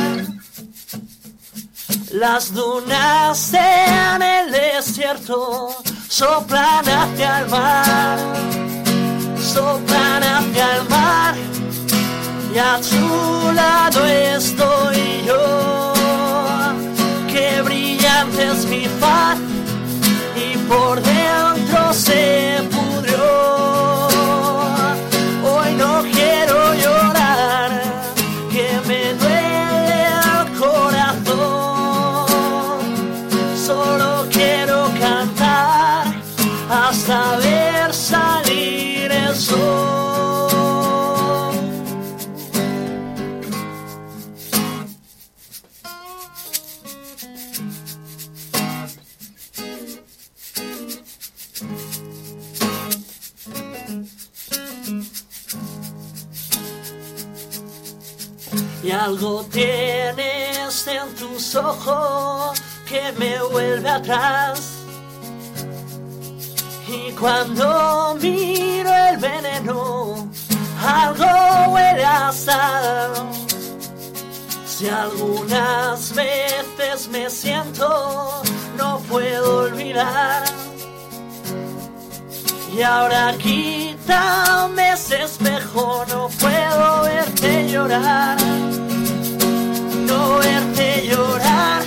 Las 2.11 2.53
dunas 2.53 3.55
en 3.55 4.23
el 4.23 4.53
desierto 4.53 5.77
soplan 6.13 6.87
hacia 6.87 7.41
el 7.41 7.49
mar, 7.49 8.19
soplan 9.41 10.23
hacia 10.23 10.77
el 10.77 10.89
mar 10.91 11.35
y 12.55 12.59
a 12.59 12.83
su 12.83 13.51
lado 13.55 14.05
estoy 14.05 15.25
yo. 15.27 15.95
Qué 17.29 17.63
brillante 17.63 18.45
es 18.45 18.67
mi 18.67 18.85
faz 19.01 19.39
y 20.37 20.59
por 20.69 21.01
dentro 21.01 21.95
se 21.95 22.63
pudrió. 22.71 23.72
Algo 59.05 59.45
tienes 59.51 60.87
en 60.87 61.15
tus 61.17 61.57
ojos 61.57 62.63
que 62.87 63.13
me 63.19 63.43
vuelve 63.43 63.89
atrás. 63.89 64.79
Y 66.87 67.11
cuando 67.13 68.17
miro 68.21 68.91
el 69.11 69.17
veneno, 69.17 70.31
algo 70.87 71.73
huele 71.73 72.05
a 72.05 72.31
sal. 72.33 73.13
Si 74.67 74.89
algunas 74.89 76.15
veces 76.15 77.09
me 77.09 77.29
siento, 77.29 78.43
no 78.77 79.01
puedo 79.11 79.65
olvidar. 79.65 80.45
Y 82.73 82.83
ahora 82.83 83.35
quítame 83.37 84.93
ese 84.93 85.25
espejo, 85.25 86.05
no 86.09 86.29
puedo 86.29 87.03
verte 87.03 87.69
llorar. 87.69 88.39
No 90.07 90.39
verte 90.39 91.07
llorar, 91.09 91.83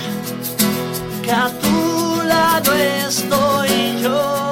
que 1.22 1.32
a 1.32 1.48
tu 1.62 2.22
lado 2.24 2.72
estoy 2.74 4.02
yo. 4.02 4.45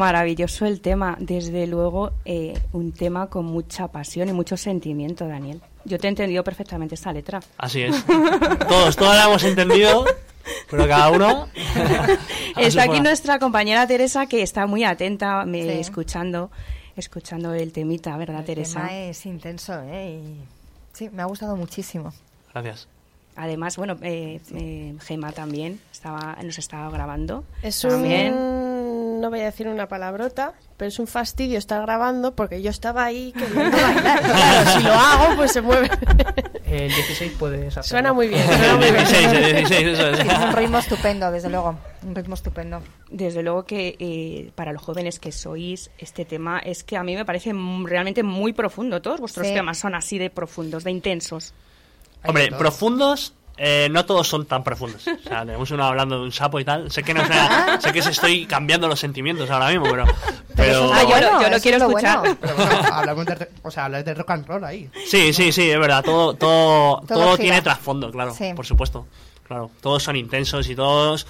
Maravilloso 0.00 0.66
el 0.66 0.80
tema. 0.80 1.16
Desde 1.20 1.66
luego, 1.68 2.10
eh, 2.24 2.58
un 2.72 2.90
tema 2.92 3.28
con 3.28 3.44
mucha 3.44 3.86
pasión 3.88 4.28
y 4.28 4.32
mucho 4.32 4.56
sentimiento, 4.56 5.28
Daniel. 5.28 5.60
Yo 5.84 5.98
te 5.98 6.08
he 6.08 6.10
entendido 6.10 6.42
perfectamente 6.42 6.94
esta 6.96 7.12
letra. 7.12 7.40
Así 7.56 7.82
es. 7.82 8.04
Todos, 8.68 8.96
todos 8.96 9.14
la 9.14 9.24
hemos 9.26 9.42
entendido, 9.44 10.04
pero 10.70 10.86
cada 10.88 11.10
uno. 11.10 11.46
Está 12.56 12.82
aquí 12.82 13.00
nuestra 13.00 13.38
compañera 13.38 13.86
Teresa, 13.86 14.26
que 14.26 14.42
está 14.42 14.66
muy 14.66 14.84
atenta, 14.84 15.44
me, 15.46 15.62
Sí. 15.62 15.68
escuchando, 15.78 16.50
escuchando 16.96 17.54
el 17.54 17.72
temita, 17.72 18.16
¿verdad, 18.16 18.40
El 18.40 18.46
Teresa? 18.46 18.80
tema 18.80 18.94
es 18.96 19.24
intenso, 19.24 19.80
¿eh? 19.84 20.20
Y 20.22 20.38
sí, 20.92 21.08
me 21.10 21.22
ha 21.22 21.26
gustado 21.26 21.56
muchísimo. 21.56 22.12
Gracias. 22.52 22.88
Además, 23.36 23.76
bueno, 23.78 23.96
eh, 24.02 24.40
eh, 24.54 24.94
Gema 25.00 25.32
también 25.32 25.80
estaba, 25.92 26.36
nos 26.42 26.58
estaba 26.58 26.90
grabando. 26.90 27.44
Es 27.62 27.80
también. 27.80 28.34
un 28.34 28.69
no 29.20 29.30
voy 29.30 29.40
a 29.40 29.44
decir 29.44 29.68
una 29.68 29.86
palabrota, 29.86 30.54
pero 30.76 30.88
es 30.88 30.98
un 30.98 31.06
fastidio 31.06 31.58
estar 31.58 31.80
grabando 31.82 32.34
porque 32.34 32.60
yo 32.62 32.70
estaba 32.70 33.04
ahí 33.04 33.32
queriendo 33.32 33.70
bailar. 33.76 34.20
Claro, 34.22 34.70
si 34.72 34.82
lo 34.84 34.92
hago, 34.92 35.36
pues 35.36 35.52
se 35.52 35.60
mueve. 35.60 35.90
El 36.66 36.88
16 36.88 37.32
puedes 37.38 37.76
hacerlo. 37.76 37.82
Suena 37.84 38.12
muy 38.12 38.28
bien. 38.28 38.44
Suena 38.46 38.74
muy 38.76 38.84
bien. 38.90 38.96
16, 38.96 39.32
el 39.32 39.54
16, 39.56 39.86
eso 39.88 40.08
es. 40.08 40.18
Sí, 40.20 40.26
es 40.28 40.38
un 40.38 40.52
ritmo 40.52 40.78
estupendo, 40.78 41.30
desde 41.30 41.48
luego. 41.50 41.78
Un 42.02 42.14
ritmo 42.14 42.34
estupendo. 42.34 42.82
Desde 43.10 43.42
luego 43.42 43.64
que 43.64 43.96
eh, 43.98 44.52
para 44.54 44.72
los 44.72 44.82
jóvenes 44.82 45.18
que 45.20 45.32
sois, 45.32 45.90
este 45.98 46.24
tema 46.24 46.58
es 46.60 46.82
que 46.84 46.96
a 46.96 47.02
mí 47.02 47.14
me 47.16 47.24
parece 47.24 47.52
realmente 47.84 48.22
muy 48.22 48.52
profundo. 48.52 49.02
Todos 49.02 49.20
vuestros 49.20 49.46
Sí. 49.46 49.54
temas 49.54 49.78
son 49.78 49.94
así 49.94 50.18
de 50.18 50.30
profundos, 50.30 50.84
de 50.84 50.90
intensos. 50.92 51.52
Hombre, 52.24 52.50
profundos, 52.52 53.34
eh, 53.62 53.88
no 53.90 54.06
todos 54.06 54.26
son 54.26 54.46
tan 54.46 54.64
profundos. 54.64 55.06
O 55.06 55.28
sea, 55.28 55.40
tenemos 55.44 55.70
uno 55.70 55.84
hablando 55.84 56.16
de 56.18 56.24
un 56.24 56.32
sapo 56.32 56.58
y 56.58 56.64
tal. 56.64 56.90
Sé 56.90 57.02
que 57.02 57.12
no 57.12 57.26
sea- 57.26 57.78
sé 57.78 57.92
que 57.92 58.00
se 58.00 58.10
estoy 58.10 58.46
cambiando 58.46 58.88
los 58.88 58.98
sentimientos 58.98 59.50
ahora 59.50 59.68
mismo, 59.68 59.84
pero. 59.90 60.06
pero... 60.56 60.90
Ah, 60.92 61.02
yo 61.02 61.20
lo- 61.20 61.42
yo 61.42 61.50
lo 61.50 61.56
es 61.56 61.62
quiero 61.62 61.76
escuchar. 61.76 62.20
bueno. 62.20 62.36
Pero 62.40 62.54
bueno, 62.56 62.70
hablamos 62.90 63.26
de, 63.26 63.48
o 63.62 63.70
sea, 63.70 63.84
hablas 63.84 64.04
de 64.06 64.14
rock 64.14 64.30
and 64.30 64.46
roll 64.46 64.64
ahí. 64.64 64.88
Sí, 65.06 65.34
sí, 65.34 65.52
sí, 65.52 65.70
es 65.70 65.78
verdad. 65.78 66.02
Todo, 66.02 66.32
todo, 66.34 67.02
Todo 67.06 67.36
tiene 67.36 67.60
trasfondo, 67.60 68.10
claro, 68.10 68.32
Sí. 68.34 68.52
por 68.56 68.64
supuesto. 68.64 69.06
Claro, 69.46 69.70
todos 69.82 70.02
son 70.02 70.16
intensos 70.16 70.66
y 70.70 70.74
todos 70.74 71.26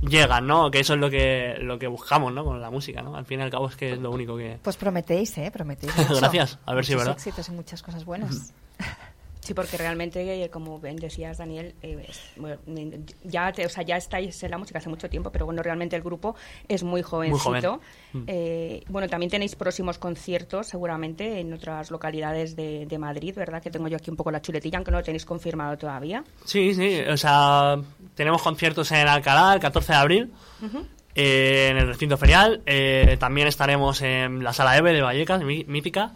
llegan, 0.00 0.46
¿no? 0.46 0.70
Que 0.70 0.80
eso 0.80 0.94
es 0.94 0.98
lo 1.00 1.08
que, 1.10 1.56
lo 1.60 1.78
que 1.78 1.86
buscamos, 1.86 2.32
¿no? 2.32 2.42
Con 2.44 2.60
la 2.60 2.70
música, 2.70 3.02
¿no? 3.02 3.14
Al 3.16 3.26
fin 3.26 3.38
y 3.38 3.42
al 3.42 3.50
cabo 3.50 3.68
es 3.68 3.76
que 3.76 3.92
es 3.92 3.98
lo 3.98 4.10
único 4.10 4.36
que... 4.36 4.58
Pues 4.62 4.76
prometéis, 4.76 5.36
¿eh? 5.38 5.50
Prometéis. 5.52 5.94
mucho. 6.08 6.16
Gracias, 6.16 6.58
a 6.66 6.74
ver 6.74 6.84
si 6.86 6.92
es 6.92 6.96
Muchos 6.96 7.06
verdad. 7.06 7.18
éxitos 7.18 7.48
y 7.48 7.52
muchas 7.52 7.82
cosas 7.82 8.04
buenas. 8.04 8.52
Sí, 9.40 9.54
porque 9.54 9.76
realmente, 9.78 10.44
eh, 10.44 10.50
como 10.50 10.78
bien 10.78 10.96
decías, 10.96 11.38
Daniel, 11.38 11.74
eh, 11.82 12.04
es- 12.08 12.20
bueno, 12.36 12.58
ya, 13.24 13.50
te- 13.52 13.64
o 13.64 13.68
sea, 13.70 13.82
ya 13.82 13.96
estáis 13.96 14.42
en 14.42 14.50
la 14.50 14.58
música 14.58 14.78
hace 14.78 14.90
mucho 14.90 15.08
tiempo, 15.08 15.32
pero 15.32 15.46
bueno, 15.46 15.62
realmente 15.62 15.96
el 15.96 16.02
grupo 16.02 16.36
es 16.68 16.82
muy 16.82 17.00
jovencito. 17.02 17.40
joven. 17.48 17.80
Mm. 18.12 18.24
Eh, 18.26 18.82
bueno, 18.88 19.08
también 19.08 19.30
tenéis 19.30 19.56
próximos 19.56 19.96
conciertos, 19.98 20.66
seguramente, 20.68 21.40
en 21.40 21.52
otras 21.54 21.90
localidades 21.90 22.54
de, 22.54 22.84
de 22.86 22.98
Madrid, 22.98 23.34
¿verdad? 23.34 23.62
Que 23.62 23.70
tengo 23.70 23.88
yo 23.88 23.96
aquí 23.96 24.10
un 24.10 24.16
poco 24.16 24.30
la 24.30 24.42
chuletilla, 24.42 24.76
aunque 24.78 24.90
no 24.90 24.98
lo 24.98 25.04
tenéis 25.04 25.24
confirmado 25.24 25.76
todavía. 25.78 26.22
Sí, 26.44 26.74
sí, 26.74 27.00
o 27.00 27.16
sea, 27.16 27.76
tenemos 28.14 28.42
conciertos 28.42 28.92
en 28.92 29.08
Alcalá 29.08 29.54
el 29.54 29.60
14 29.60 29.92
de 29.92 29.98
abril, 29.98 30.32
eh, 31.14 31.68
en 31.70 31.76
el 31.78 31.86
recinto 31.88 32.16
ferial. 32.16 32.62
eh, 32.66 33.16
también 33.18 33.48
estaremos 33.48 34.00
en 34.02 34.44
la 34.44 34.52
Sala 34.52 34.76
EVE 34.76 34.92
de 34.92 35.02
Vallecas, 35.02 35.42
mí- 35.42 35.64
mítica, 35.66 36.12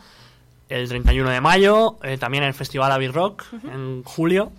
el 0.68 0.88
31 0.88 1.31
de 1.31 1.40
mayo. 1.40 1.96
eh, 2.03 2.18
también 2.18 2.44
en 2.44 2.48
el 2.48 2.55
Festival 2.55 2.90
Abbey 2.92 3.09
Rock, 3.09 3.44
en 3.64 4.03
julio. 4.05 4.53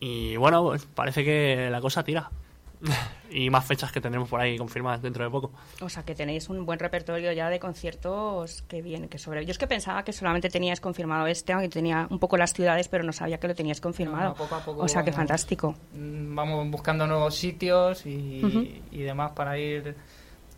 Y 0.00 0.36
bueno, 0.36 0.62
pues 0.64 0.86
parece 0.94 1.24
que 1.24 1.68
la 1.70 1.80
cosa 1.80 2.02
tira. 2.04 2.30
y 3.30 3.48
más 3.48 3.64
fechas 3.64 3.90
que 3.90 4.02
tendremos 4.02 4.28
por 4.28 4.38
ahí 4.38 4.58
confirmadas 4.58 5.00
dentro 5.00 5.24
de 5.24 5.30
poco. 5.30 5.50
O 5.80 5.88
sea, 5.88 6.02
que 6.04 6.14
tenéis 6.14 6.48
un 6.50 6.66
buen 6.66 6.78
repertorio 6.78 7.32
ya 7.32 7.48
de 7.48 7.58
conciertos 7.58 8.62
que 8.68 8.82
vienen, 8.82 9.08
que 9.08 9.18
sobre... 9.18 9.44
Yo 9.46 9.50
es 9.52 9.58
que 9.58 9.66
pensaba 9.66 10.04
que 10.04 10.12
solamente 10.12 10.50
teníais 10.50 10.80
confirmado 10.80 11.26
este, 11.26 11.54
aunque 11.54 11.70
tenía 11.70 12.06
un 12.10 12.18
poco 12.18 12.36
las 12.36 12.52
ciudades, 12.52 12.88
pero 12.88 13.02
no 13.02 13.12
sabía 13.14 13.38
que 13.38 13.48
lo 13.48 13.54
teníais 13.54 13.80
confirmado. 13.80 14.28
No, 14.30 14.34
poco 14.34 14.54
a 14.54 14.60
poco 14.60 14.82
o 14.82 14.88
sea, 14.88 15.02
que 15.02 15.12
fantástico. 15.12 15.74
Mm, 15.94 16.34
Vamos 16.34 16.70
buscando 16.70 17.06
nuevos 17.06 17.34
sitios 17.34 18.04
y, 18.04 18.82
y 18.90 19.02
demás 19.02 19.32
para 19.32 19.58
ir 19.58 19.96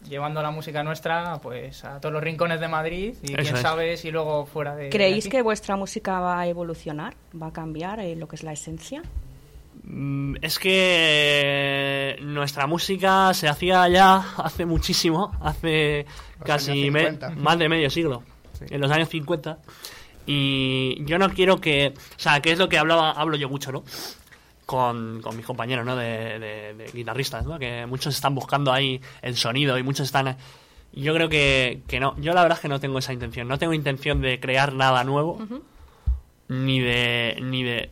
llevando 0.09 0.43
la 0.43 0.51
música 0.51 0.83
nuestra 0.83 1.39
pues 1.43 1.85
a 1.85 2.01
todos 2.01 2.13
los 2.13 2.23
rincones 2.23 2.61
de 2.61 2.69
Madrid 2.69 3.15
y 3.23 3.33
Eso 3.33 3.43
quién 3.43 3.55
es. 3.57 3.61
sabe 3.63 3.97
si 3.97 4.11
luego 4.11 4.47
fuera 4.47 4.75
de 4.77 4.85
de 4.85 4.91
¿Creéis 4.91 5.25
aquí. 5.27 5.31
que 5.37 5.43
vuestra 5.43 5.77
música 5.77 6.21
va 6.21 6.41
a 6.41 6.47
evolucionar? 6.47 7.15
¿Va 7.41 7.49
a 7.49 7.53
cambiar 7.53 8.01
eh, 8.01 8.15
lo 8.17 8.29
que 8.29 8.37
es 8.37 8.43
la 8.43 8.53
esencia? 8.53 9.03
Mm, 9.85 10.37
Es 10.43 10.59
que 10.59 12.17
nuestra 12.23 12.67
música 12.67 13.33
se 13.35 13.49
hacía 13.49 13.89
ya 13.89 14.17
hace 14.39 14.65
muchísimo, 14.67 15.33
hace 15.41 16.07
Los 16.39 16.47
casi 16.47 16.71
años 16.73 16.93
me- 16.93 17.01
50. 17.01 17.31
más 17.31 17.59
de 17.59 17.69
medio 17.69 17.91
siglo, 17.91 18.23
Sí. 18.59 18.67
en 18.71 18.81
los 18.81 18.91
años 18.91 19.09
50. 19.09 19.59
Y 20.27 21.03
yo 21.07 21.19
no 21.19 21.31
quiero 21.31 21.59
que, 21.59 21.95
o 21.97 22.19
sea, 22.19 22.41
que 22.41 22.53
es 22.53 22.59
lo 22.59 22.69
que 22.69 22.77
hablaba, 22.79 23.13
hablo 23.13 23.37
yo 23.37 23.49
mucho, 23.49 23.73
¿no? 23.73 23.83
Con, 24.69 25.23
con 25.23 25.35
mis 25.35 25.47
compañeros, 25.47 25.87
¿no? 25.87 25.97
De, 25.97 26.39
de- 26.39 26.75
de 26.75 26.91
guitarristas, 26.93 27.47
¿no? 27.47 27.59
Que 27.59 27.87
muchos 27.87 28.15
están 28.15 28.35
buscando 28.35 28.71
ahí 28.71 29.01
el 29.23 29.35
sonido 29.35 29.79
y 29.79 29.83
muchos 29.83 30.05
están... 30.05 30.37
Yo 30.93 31.15
creo 31.15 31.31
que, 31.31 31.81
que 31.87 31.99
no, 32.01 32.15
yo 32.21 32.35
la 32.35 32.43
verdad 32.43 32.59
es 32.59 32.61
que 32.63 32.69
no 32.69 32.79
tengo 32.79 32.99
esa 32.99 33.15
intención, 33.15 33.49
no 33.49 33.59
tengo 33.59 33.73
intención 33.73 34.21
de 34.21 34.39
crear 34.41 34.75
nada 34.75 35.05
nuevo, 35.05 35.39
ni 36.49 36.81
de, 36.81 37.39
ni 37.41 37.63
de... 37.63 37.91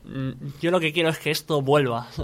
Yo 0.61 0.71
lo 0.71 0.79
que 0.79 0.93
quiero 0.93 1.09
es 1.09 1.19
que 1.19 1.31
esto 1.31 1.63
vuelva. 1.63 2.09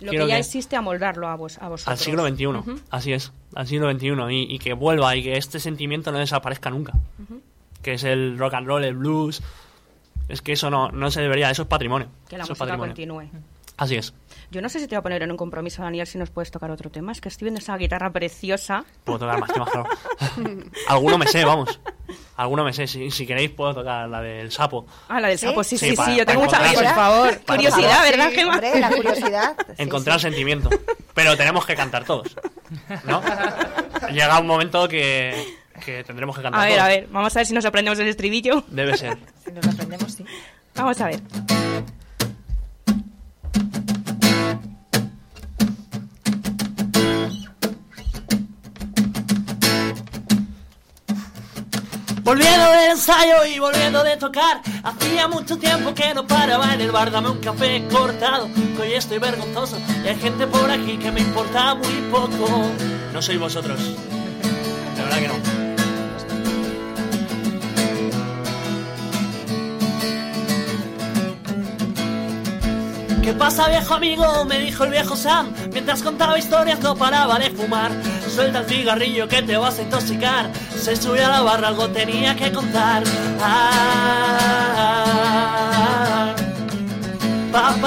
Lo 0.00 0.10
Quiero 0.10 0.24
que 0.26 0.30
ya 0.30 0.34
que- 0.36 0.40
existe, 0.40 0.76
amoldarlo 0.76 1.28
a, 1.28 1.36
vos, 1.36 1.56
a 1.62 1.68
vosotros. 1.68 1.88
al 1.88 1.96
siglo 1.98 2.28
XXI, 2.28 2.82
así 2.90 3.12
es, 3.14 3.32
al 3.54 3.66
siglo 3.66 3.90
XXI, 3.90 4.08
y, 4.34 4.54
y 4.54 4.58
que 4.58 4.74
vuelva 4.74 5.16
y 5.16 5.22
que 5.22 5.38
este 5.38 5.60
sentimiento 5.60 6.12
no 6.12 6.18
desaparezca 6.18 6.68
nunca. 6.68 6.92
Que 7.80 7.94
es 7.94 8.04
el 8.04 8.36
rock 8.36 8.52
and 8.54 8.66
roll, 8.66 8.84
el 8.84 8.96
blues. 8.96 9.40
Es 10.28 10.42
que 10.42 10.52
eso 10.52 10.68
no, 10.68 10.90
no 10.90 11.10
se 11.10 11.22
debería, 11.22 11.48
eso 11.50 11.62
es 11.62 11.68
patrimonio. 11.68 12.08
Que 12.28 12.36
la 12.36 12.42
música 12.44 12.58
patrimonio. 12.58 12.92
continúe. 12.92 13.28
Así 13.76 13.96
es. 13.96 14.14
Yo 14.50 14.62
no 14.62 14.68
sé 14.68 14.78
si 14.78 14.86
te 14.86 14.94
voy 14.94 15.00
a 15.00 15.02
poner 15.02 15.22
en 15.24 15.30
un 15.32 15.36
compromiso, 15.36 15.82
Daniel, 15.82 16.06
si 16.06 16.16
nos 16.16 16.30
puedes 16.30 16.50
tocar 16.52 16.70
otro 16.70 16.90
tema. 16.90 17.10
Es 17.10 17.20
que 17.20 17.28
estoy 17.28 17.46
viendo 17.46 17.58
esa 17.58 17.76
guitarra 17.76 18.10
preciosa. 18.12 18.84
Puedo 19.02 19.18
tocar 19.20 19.40
más 19.40 19.52
temas, 19.52 19.68
claro. 19.72 19.88
Alguno 20.88 21.18
me 21.18 21.26
sé, 21.26 21.44
vamos. 21.44 21.80
Alguno 22.36 22.62
me 22.62 22.72
sé. 22.72 22.86
Si, 22.86 23.10
si 23.10 23.26
queréis, 23.26 23.50
puedo 23.50 23.74
tocar 23.74 24.08
la 24.08 24.20
del 24.20 24.52
sapo. 24.52 24.86
Ah, 25.08 25.20
la 25.20 25.28
del 25.28 25.38
¿Sí? 25.38 25.46
sapo, 25.46 25.64
sí, 25.64 25.76
sí, 25.76 25.96
Sí, 25.96 26.16
yo 26.16 26.24
tengo 26.24 26.44
mucha... 26.44 26.58
Por 26.72 26.84
favor, 26.84 27.40
curiosidad. 27.46 28.02
¿verdad, 28.04 28.28
Sí, 28.30 28.34
Gemma? 28.36 28.52
hombre, 28.54 28.78
la 28.80 28.90
curiosidad. 28.90 29.56
Encontrar 29.78 30.18
sí. 30.20 30.22
sentimiento. 30.26 30.70
Pero 31.14 31.36
tenemos 31.36 31.66
que 31.66 31.74
cantar 31.74 32.04
todos. 32.04 32.36
¿No? 33.04 33.22
Llega 34.12 34.38
un 34.38 34.46
momento 34.46 34.86
que, 34.88 35.56
que 35.84 36.04
tendremos 36.04 36.36
que 36.36 36.42
cantar 36.42 36.60
A 36.60 36.64
ver, 36.64 36.74
todos. 36.74 36.84
a 36.84 36.88
ver, 36.88 37.08
vamos 37.10 37.34
a 37.34 37.40
ver 37.40 37.46
si 37.46 37.54
nos 37.54 37.64
aprendemos 37.64 37.98
el 37.98 38.06
estribillo. 38.06 38.62
Debe 38.68 38.96
ser. 38.96 39.18
Si 39.44 39.50
nos 39.50 39.64
lo 39.66 39.72
aprendemos, 39.72 40.12
sí. 40.12 40.24
Vamos 40.76 41.00
a 41.00 41.06
ver. 41.06 41.20
Volviendo 52.34 52.68
del 52.72 52.90
ensayo 52.90 53.44
y 53.44 53.60
volviendo 53.60 54.02
de 54.02 54.16
tocar 54.16 54.60
Hacía 54.82 55.28
mucho 55.28 55.56
tiempo 55.56 55.94
que 55.94 56.12
no 56.14 56.26
paraba 56.26 56.74
en 56.74 56.80
el 56.80 56.90
bar 56.90 57.12
Dame 57.12 57.30
un 57.30 57.38
café 57.38 57.84
cortado, 57.88 58.48
que 58.74 58.82
hoy 58.82 58.94
estoy 58.94 59.18
vergonzoso 59.18 59.78
Y 60.04 60.08
hay 60.08 60.16
gente 60.16 60.44
por 60.48 60.68
aquí 60.68 60.96
que 60.98 61.12
me 61.12 61.20
importa 61.20 61.76
muy 61.76 61.94
poco 62.10 62.72
No 63.12 63.22
sois 63.22 63.38
vosotros. 63.38 63.78
De 63.78 65.02
verdad 65.04 65.18
que 65.20 65.28
no. 65.28 65.34
¿Qué 73.22 73.32
pasa 73.32 73.68
viejo 73.68 73.94
amigo? 73.94 74.44
Me 74.44 74.58
dijo 74.58 74.82
el 74.82 74.90
viejo 74.90 75.14
Sam 75.14 75.54
Mientras 75.72 76.02
contaba 76.02 76.36
historias 76.36 76.80
no 76.80 76.96
paraba 76.96 77.38
de 77.38 77.50
fumar 77.50 77.92
Suelta 78.34 78.58
el 78.58 78.66
cigarrillo 78.66 79.28
que 79.28 79.42
te 79.42 79.56
vas 79.56 79.78
a 79.78 79.82
intoxicar. 79.82 80.50
Se 80.76 80.96
subió 80.96 81.24
a 81.26 81.28
la 81.28 81.42
barra, 81.42 81.68
algo 81.68 81.88
tenía 81.90 82.34
que 82.34 82.50
contar. 82.50 83.04
Ah, 83.40 83.94
para, 87.52 87.68
ah, 87.68 87.84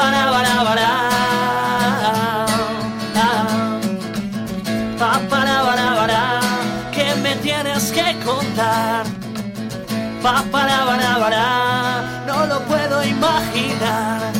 pa, 4.97 5.19
para, 5.29 5.63
para, 5.63 5.95
para, 5.97 6.39
¿Qué 6.93 7.13
me 7.21 7.35
tienes 7.35 7.91
que 7.91 8.17
contar? 8.23 9.05
Pa, 10.23 10.45
no 12.25 12.45
lo 12.45 12.61
puedo 12.61 13.03
imaginar 13.03 14.37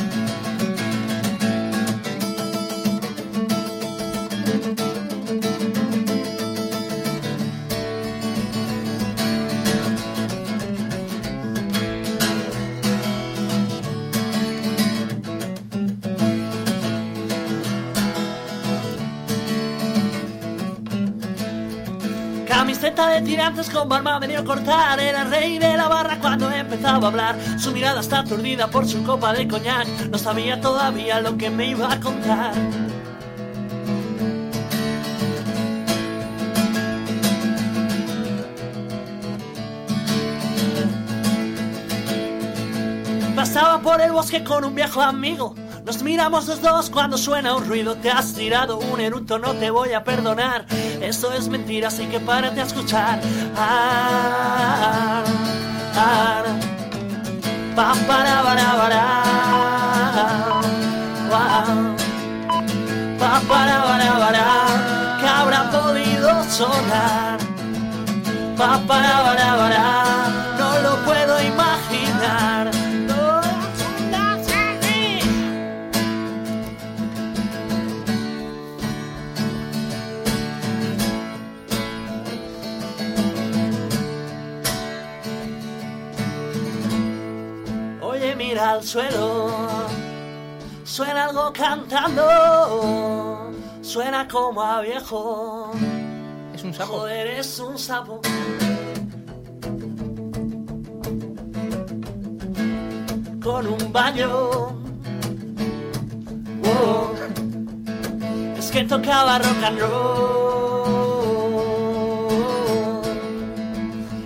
De 23.47 23.53
tirantes 23.53 23.73
con 23.73 23.87
barba 23.87 24.19
medio 24.19 24.43
cortar 24.43 24.99
Era 24.99 25.23
rey 25.23 25.57
de 25.57 25.77
la 25.77 25.87
barra 25.87 26.19
cuando 26.19 26.51
empezaba 26.51 27.05
a 27.05 27.09
hablar. 27.09 27.37
Su 27.57 27.71
mirada 27.71 28.01
está 28.01 28.19
aturdida 28.19 28.67
por 28.67 28.85
su 28.85 29.03
copa 29.03 29.31
de 29.31 29.47
coñac 29.47 29.87
No 30.09 30.17
sabía 30.17 30.59
todavía 30.59 31.21
lo 31.21 31.37
que 31.37 31.49
me 31.49 31.67
iba 31.67 31.89
a 31.89 31.97
contar. 31.97 32.53
Pasaba 43.33 43.79
por 43.81 44.01
el 44.01 44.11
bosque 44.11 44.43
con 44.43 44.65
un 44.65 44.75
viejo 44.75 45.01
amigo 45.01 45.55
Nos 45.87 46.03
miramos 46.03 46.47
los 46.47 46.61
dos 46.61 46.89
cuando 46.89 47.17
suena 47.17 47.55
un 47.55 47.65
ruido. 47.65 47.95
Te 47.95 48.11
has 48.11 48.33
tirado 48.33 48.77
un 48.77 48.99
eructo, 48.99 49.39
no 49.39 49.53
te 49.53 49.69
voy 49.69 49.93
a 49.93 50.03
perdonar. 50.03 50.65
Eso 50.99 51.31
es 51.31 51.47
mentira, 51.47 51.87
así 51.87 52.07
que 52.07 52.19
párate 52.19 52.59
a 52.59 52.63
escuchar. 52.65 53.21
Ah, 53.55 55.23
pa. 55.95 56.43
Pa, 57.73 57.93
para, 58.05 58.43
para. 58.43 59.23
Que 65.21 65.27
habrá 65.27 65.71
podido 65.71 66.43
sonar. 66.49 67.37
Pa. 68.57 70.06
Suena 90.97 91.25
algo 91.25 91.53
cantando, 91.53 93.51
suena 93.83 94.27
como 94.27 94.63
a 94.63 94.81
viejo. 94.81 95.71
Es 96.55 96.63
un 96.63 96.73
sapo. 96.73 96.93
Joder, 96.93 97.27
es 97.27 97.59
un 97.59 97.77
sapo. 97.77 98.19
Con 103.43 103.67
un 103.67 103.93
baño. 103.93 104.29
Oh, 106.65 107.13
es 108.57 108.71
que 108.71 108.83
tocaba 108.85 109.37
rock 109.37 109.63
and 109.67 109.79
roll. 109.79 109.97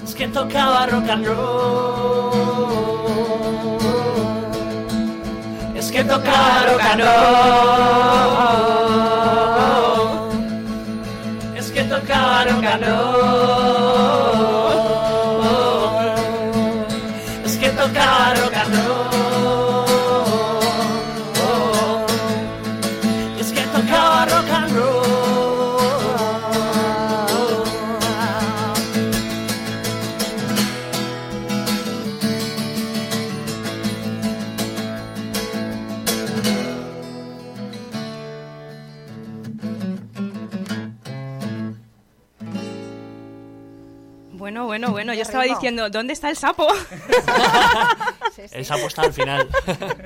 Es 0.06 0.16
que 0.16 0.30
tocaba 0.30 0.86
rock 0.86 1.10
and 1.10 1.26
roll. 1.28 2.31
Es 5.92 5.98
que 5.98 6.04
tocaba 6.06 6.64
rock 6.68 6.86
and 6.90 7.02
roll. 7.02 7.18
Es 11.58 11.70
que 11.70 11.84
tocaba 11.84 12.46
rock 12.46 12.64
and 12.64 14.01
diciendo, 45.82 45.90
¿dónde 46.00 46.14
está 46.14 46.30
el 46.30 46.38
sapo? 46.38 46.68
El 48.54 48.66
sapo 48.66 48.88
está 48.88 49.04
al 49.04 49.14
final. 49.14 49.48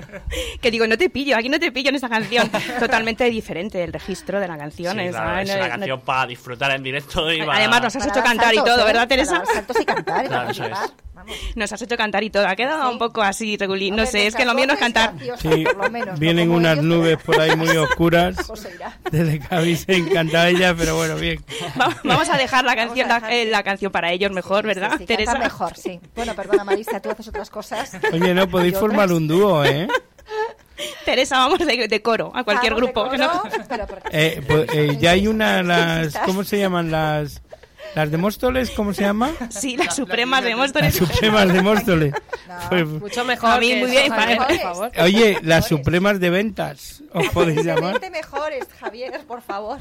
que 0.62 0.72
digo, 0.72 0.86
no 0.88 0.98
te 0.98 1.10
pillo, 1.10 1.38
aquí 1.38 1.48
no 1.48 1.60
te 1.60 1.72
pillo 1.72 1.90
en 1.90 1.96
esa 1.96 2.10
canción. 2.10 2.50
Totalmente 2.80 3.24
diferente 3.26 3.82
el 3.84 3.94
registro 3.94 4.40
de 4.40 4.48
la 4.48 4.58
canción. 4.58 4.94
Sí, 4.98 5.04
es- 5.04 5.12
claro, 5.12 5.40
es 5.40 5.48
no- 5.50 5.56
una 5.56 5.64
no- 5.64 5.70
canción 5.70 6.02
para 6.02 6.28
disfrutar 6.28 6.72
en 6.72 6.84
directo 6.84 7.32
y 7.32 7.40
para- 7.40 7.60
Además 7.60 7.82
nos 7.84 7.96
has 7.96 8.08
Para 8.08 8.12
hecho 8.20 8.24
cantar 8.26 8.54
y 8.54 8.58
saltos, 8.58 8.76
todo, 8.76 8.84
¿eh? 8.84 8.88
¿verdad, 8.88 9.08
Teresa? 9.08 9.44
saltos 9.46 9.80
y 9.80 9.86
cantar, 9.86 10.26
y 10.26 10.28
Claro, 10.28 10.50
eso 10.52 10.64
participar. 10.64 10.90
es. 10.90 11.15
Vamos. 11.26 11.56
Nos 11.56 11.72
has 11.74 11.82
hecho 11.82 11.98
cantar 11.98 12.24
y 12.24 12.30
todo. 12.30 12.48
Ha 12.48 12.56
quedado 12.56 12.88
Sí. 12.88 12.94
un 12.94 13.00
poco 13.00 13.22
así, 13.22 13.58
regulín. 13.58 13.96
No 13.96 14.06
sé, 14.06 14.28
es 14.28 14.36
que 14.36 14.46
lo 14.46 14.54
mío 14.54 14.68
no 14.68 14.74
es 14.74 14.80
cantar. 14.80 15.14
Sí, 15.42 15.64
por 15.64 15.78
lo 15.78 15.90
menos, 15.90 16.20
vienen 16.20 16.52
unas 16.52 16.74
ellos, 16.74 16.86
nubes 16.86 17.18
por 17.18 17.40
ahí 17.40 17.56
muy 17.56 17.68
oscuras. 17.78 18.36
pues. 18.48 18.68
Desde 19.12 19.40
que 19.40 19.56
habéis 19.56 19.86
encantado 19.88 20.48
ella, 20.48 20.74
pero 20.78 20.96
bueno, 20.96 21.16
bien. 21.16 21.44
Va- 21.80 21.96
Vamos 22.04 22.30
a 22.30 22.38
dejar 22.38 22.64
la 22.66 22.76
canción, 22.76 23.08
dejar, 23.08 23.22
la, 23.24 23.34
eh, 23.36 23.46
la 23.46 23.64
canción 23.64 23.92
para 23.92 24.12
ellos 24.12 24.32
mejor, 24.32 24.62
Sí, 24.62 24.68
¿verdad, 24.68 24.92
sí, 24.94 24.98
sí, 25.00 25.06
Teresa? 25.06 25.38
mejor, 25.38 25.76
sí. 25.76 26.00
Bueno, 26.16 26.34
perdona, 26.36 26.64
Marisa, 26.64 27.00
tú 27.00 27.10
haces 27.12 27.28
otras 27.28 27.50
cosas. 27.50 27.92
Oye, 28.14 28.34
no, 28.34 28.48
podéis 28.48 28.78
formar 28.78 29.06
otras. 29.06 29.18
un 29.20 29.28
dúo, 29.28 29.66
¿eh? 29.66 29.88
Teresa, 31.06 31.38
vamos 31.38 31.60
de, 31.60 31.88
de 31.88 32.02
coro 32.02 32.32
a 32.36 32.44
cualquier 32.44 32.74
Vamos 32.74 32.92
grupo. 32.92 33.16
no- 33.16 33.44
Eh, 34.12 34.42
pues, 34.46 34.68
eh, 34.74 34.98
ya 35.00 35.12
hay 35.12 35.28
una, 35.28 35.64
las. 35.64 36.18
¿cómo 36.26 36.44
se 36.44 36.60
llaman? 36.60 36.92
Las, 36.92 37.42
las 37.96 38.12
de 38.12 38.18
Móstoles, 38.18 38.72
¿cómo 38.72 38.94
se 38.94 39.04
llama? 39.04 39.32
Sí, 39.50 39.78
las 39.78 39.96
supremas 39.96 40.44
de 40.44 40.50
Las 40.52 40.60
Móstoles. 40.60 40.96
Supremas 40.96 41.52
de 41.54 41.62
Móstoles. 41.62 42.14
No, 42.48 42.56
Pues, 42.70 42.86
Mucho 42.88 43.26
mejor. 43.26 43.50
A 43.50 43.60
mí 43.60 43.74
muy 43.76 43.90
bien, 43.90 44.12
por 44.14 44.58
favor. 44.60 44.92
oye, 45.02 45.40
las 45.42 45.68
Supremas 45.68 46.20
de 46.20 46.30
Ventas, 46.30 47.02
os 47.12 47.28
podéis 47.34 47.64
llamar. 47.66 48.00
Mejores, 48.12 48.66
Javier, 48.80 49.20
por 49.28 49.42
favor. 49.42 49.80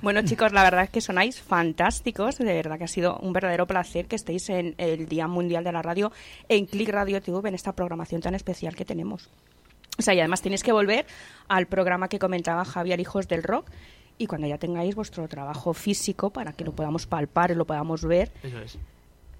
Bueno, 0.00 0.22
chicos, 0.22 0.52
la 0.52 0.62
verdad 0.62 0.84
es 0.84 0.90
que 0.90 1.00
sonáis 1.00 1.40
fantásticos. 1.40 2.38
De 2.38 2.44
verdad 2.44 2.78
que 2.78 2.84
ha 2.84 2.88
sido 2.88 3.18
un 3.18 3.32
verdadero 3.32 3.66
placer 3.66 4.06
que 4.06 4.14
estéis 4.16 4.48
en 4.50 4.74
el 4.78 5.06
Día 5.08 5.26
Mundial 5.26 5.64
de 5.64 5.72
la 5.72 5.82
Radio 5.82 6.12
en 6.48 6.66
Click 6.66 6.88
Radio 6.90 7.20
TV 7.20 7.48
en 7.48 7.54
esta 7.56 7.72
programación 7.72 8.20
tan 8.20 8.34
especial 8.34 8.76
que 8.76 8.84
tenemos. 8.84 9.28
O 9.98 10.02
sea, 10.02 10.14
y 10.14 10.20
además 10.20 10.40
tenéis 10.42 10.62
que 10.62 10.70
volver 10.70 11.04
al 11.48 11.66
programa 11.66 12.08
que 12.08 12.20
comentaba 12.20 12.64
Javier 12.64 13.00
Hijos 13.00 13.26
del 13.26 13.42
Rock 13.42 13.68
y 14.18 14.26
cuando 14.26 14.46
ya 14.46 14.58
tengáis 14.58 14.94
vuestro 14.94 15.26
trabajo 15.28 15.72
físico 15.72 16.30
para 16.30 16.52
que 16.52 16.64
lo 16.64 16.72
podamos 16.72 17.06
palpar 17.06 17.50
y 17.50 17.54
lo 17.54 17.64
podamos 17.66 18.04
ver. 18.04 18.30
Eso 18.42 18.60
es. 18.60 18.78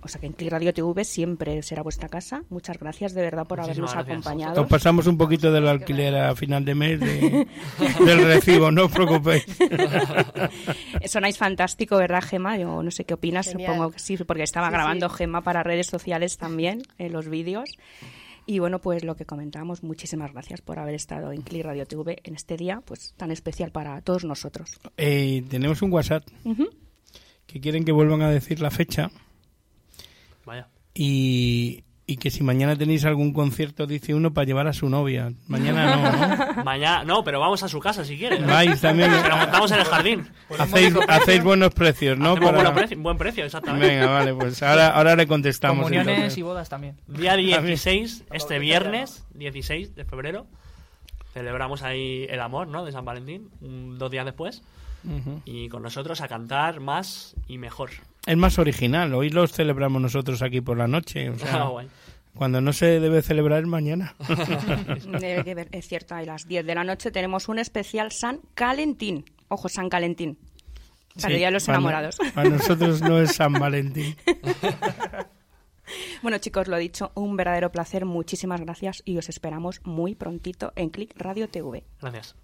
O 0.01 0.07
sea, 0.07 0.21
que 0.21 0.29
en 0.29 0.33
Click 0.33 0.53
Radio 0.53 0.73
TV 0.73 1.05
siempre 1.05 1.61
será 1.65 1.83
vuestra 1.83 2.09
casa. 2.09 2.45
Muchas 2.51 2.79
gracias 2.79 3.15
de 3.15 3.23
verdad 3.23 3.49
por 3.49 3.59
Muchísimas 3.59 3.91
habernos 3.95 4.07
gracias. 4.23 4.27
acompañado. 4.29 4.63
Os 4.63 4.69
pasamos 4.69 5.09
un 5.09 5.19
poquito 5.19 5.51
del 5.51 5.67
alquiler 5.67 6.15
a 6.15 6.37
final 6.37 6.65
de 6.65 6.75
mes 6.77 7.01
de- 7.01 7.49
del 8.07 8.25
recibo, 8.25 8.71
no 8.71 8.85
os 8.85 8.93
preocupéis. 8.93 9.45
Sonáis 11.07 11.37
fantástico, 11.37 11.97
¿verdad, 11.97 12.23
Gema? 12.23 12.57
Yo 12.57 12.83
no 12.83 12.91
sé 12.93 13.05
qué 13.05 13.15
opinas, 13.15 13.49
Genial. 13.49 13.73
supongo 13.73 13.91
que 13.91 13.99
sí, 13.99 14.17
porque 14.19 14.45
estaba 14.45 14.69
Sí, 14.69 14.73
grabando 14.75 15.09
sí. 15.09 15.17
Gema 15.17 15.43
para 15.43 15.63
redes 15.65 15.89
sociales 15.89 16.39
también, 16.39 16.83
en 16.99 17.13
los 17.13 17.29
vídeos. 17.29 17.71
Y 18.51 18.61
bueno, 18.61 18.79
pues 18.79 19.05
lo 19.05 19.15
que 19.15 19.27
comentábamos, 19.27 19.83
muchísimas 19.83 20.33
gracias 20.33 20.63
por 20.63 20.79
haber 20.79 20.95
estado 20.95 21.33
en 21.33 21.43
Click 21.43 21.67
Radio 21.67 21.85
TV 21.85 22.19
en 22.25 22.35
este 22.35 22.57
día 22.57 22.81
pues 22.83 23.13
tan 23.19 23.31
especial 23.31 23.73
para 23.73 24.01
todos 24.01 24.25
nosotros. 24.25 24.71
Eh, 24.97 25.45
tenemos 25.51 25.83
un 25.83 25.93
WhatsApp 25.93 26.27
que 27.47 27.61
quieren 27.61 27.85
que 27.85 27.93
vuelvan 27.93 28.23
a 28.23 28.31
decir 28.31 28.61
la 28.61 28.71
fecha 28.71 29.11
Vaya. 30.47 30.67
y, 30.95 31.85
y 32.11 32.17
que 32.17 32.31
si 32.31 32.43
mañana 32.43 32.75
tenéis 32.75 33.05
algún 33.05 33.35
concierto, 33.35 33.87
dice 33.87 34.15
uno, 34.15 34.33
para 34.33 34.47
llevar 34.47 34.67
a 34.67 34.73
su 34.73 34.89
novia. 34.89 35.31
Mañana 35.47 35.95
no, 35.95 36.57
¿no? 36.57 36.65
Mañana, 36.65 37.05
no, 37.05 37.23
pero 37.23 37.39
vamos 37.39 37.63
a 37.63 37.69
su 37.69 37.79
casa 37.81 38.03
si 38.05 38.17
quieres. 38.17 38.45
Vais 38.47 38.81
también. 38.81 39.11
Pero 39.23 39.37
montamos 39.37 39.71
en 39.73 39.79
el 39.81 39.85
jardín. 39.85 40.29
Hacéis, 40.59 40.95
hacéis 41.07 41.45
buenos 41.45 41.73
precios, 41.75 42.19
¿no? 42.19 42.35
Para- 42.35 42.63
buen 42.63 42.75
precio, 42.75 42.99
buen 42.99 43.19
precio, 43.19 43.45
exactamente. 43.45 43.87
Venga, 43.89 44.07
vale, 44.11 44.33
pues 44.35 44.63
ahora, 44.63 44.89
ahora 44.89 45.15
le 45.17 45.27
contestamos. 45.27 45.79
Comuniones 45.83 46.09
entonces. 46.15 46.39
y 46.39 46.43
bodas 46.43 46.69
también. 46.71 46.97
Día 47.07 47.37
16, 47.37 48.25
este 48.33 48.59
viernes, 48.59 49.27
16 49.35 49.95
de 49.95 50.05
febrero, 50.07 50.47
celebramos 51.35 51.83
ahí 51.83 52.27
el 52.31 52.41
amor, 52.41 52.69
¿no? 52.69 52.85
De 52.85 52.93
San 52.93 53.05
Valentín, 53.05 53.51
un- 53.61 53.99
dos 53.99 54.11
días 54.11 54.25
después. 54.25 54.63
Y 55.45 55.69
con 55.69 55.83
nosotros 55.83 56.21
a 56.21 56.29
cantar 56.29 56.81
más 56.81 57.35
y 57.47 57.59
mejor. 57.59 57.91
Es 58.27 58.37
más 58.37 58.59
original, 58.59 59.15
hoy 59.15 59.31
los 59.31 59.53
celebramos 59.53 60.03
nosotros 60.03 60.43
aquí 60.43 60.61
por 60.61 60.77
la 60.77 60.87
noche. 60.87 61.31
O 61.31 61.39
sea, 61.39 61.63
Ah, 61.65 61.85
cuando 62.35 62.61
no 62.61 62.73
se 62.73 63.01
debe 63.01 63.23
celebrar 63.23 63.61
es 63.63 63.67
mañana. 63.67 64.15
Debe 65.21 65.45
que 65.45 65.55
ver- 65.55 65.69
Es 65.73 65.89
cierto, 65.89 66.15
a 66.15 66.23
las 66.23 66.47
10 66.47 66.65
de 66.67 66.75
la 66.75 66.85
noche 66.85 67.11
tenemos 67.11 67.49
un 67.49 67.59
especial 67.59 68.13
San 68.13 68.41
Calentín. 68.55 69.25
Ojo, 69.49 69.69
San 69.69 69.89
Calentín. 69.89 70.39
Para 71.15 71.29
el 71.29 71.33
Sí, 71.35 71.39
Día 71.39 71.47
de 71.49 71.53
los 71.53 71.65
para- 71.65 71.79
Enamorados. 71.79 72.19
Para 72.35 72.51
nosotros 72.51 73.01
no 73.03 73.19
es 73.21 73.35
San 73.35 73.55
Valentín. 73.55 74.15
Bueno, 76.23 76.37
chicos, 76.39 76.69
lo 76.69 76.77
dicho, 76.77 77.13
un 77.15 77.37
verdadero 77.37 77.73
placer. 77.73 78.05
Muchísimas 78.05 78.61
gracias 78.61 79.03
y 79.07 79.17
os 79.17 79.29
esperamos 79.31 79.81
muy 79.85 80.15
prontito 80.15 80.73
en 80.77 80.91
Click 80.91 81.15
Radio 81.17 81.49
TV. 81.49 81.83
Gracias. 82.01 82.37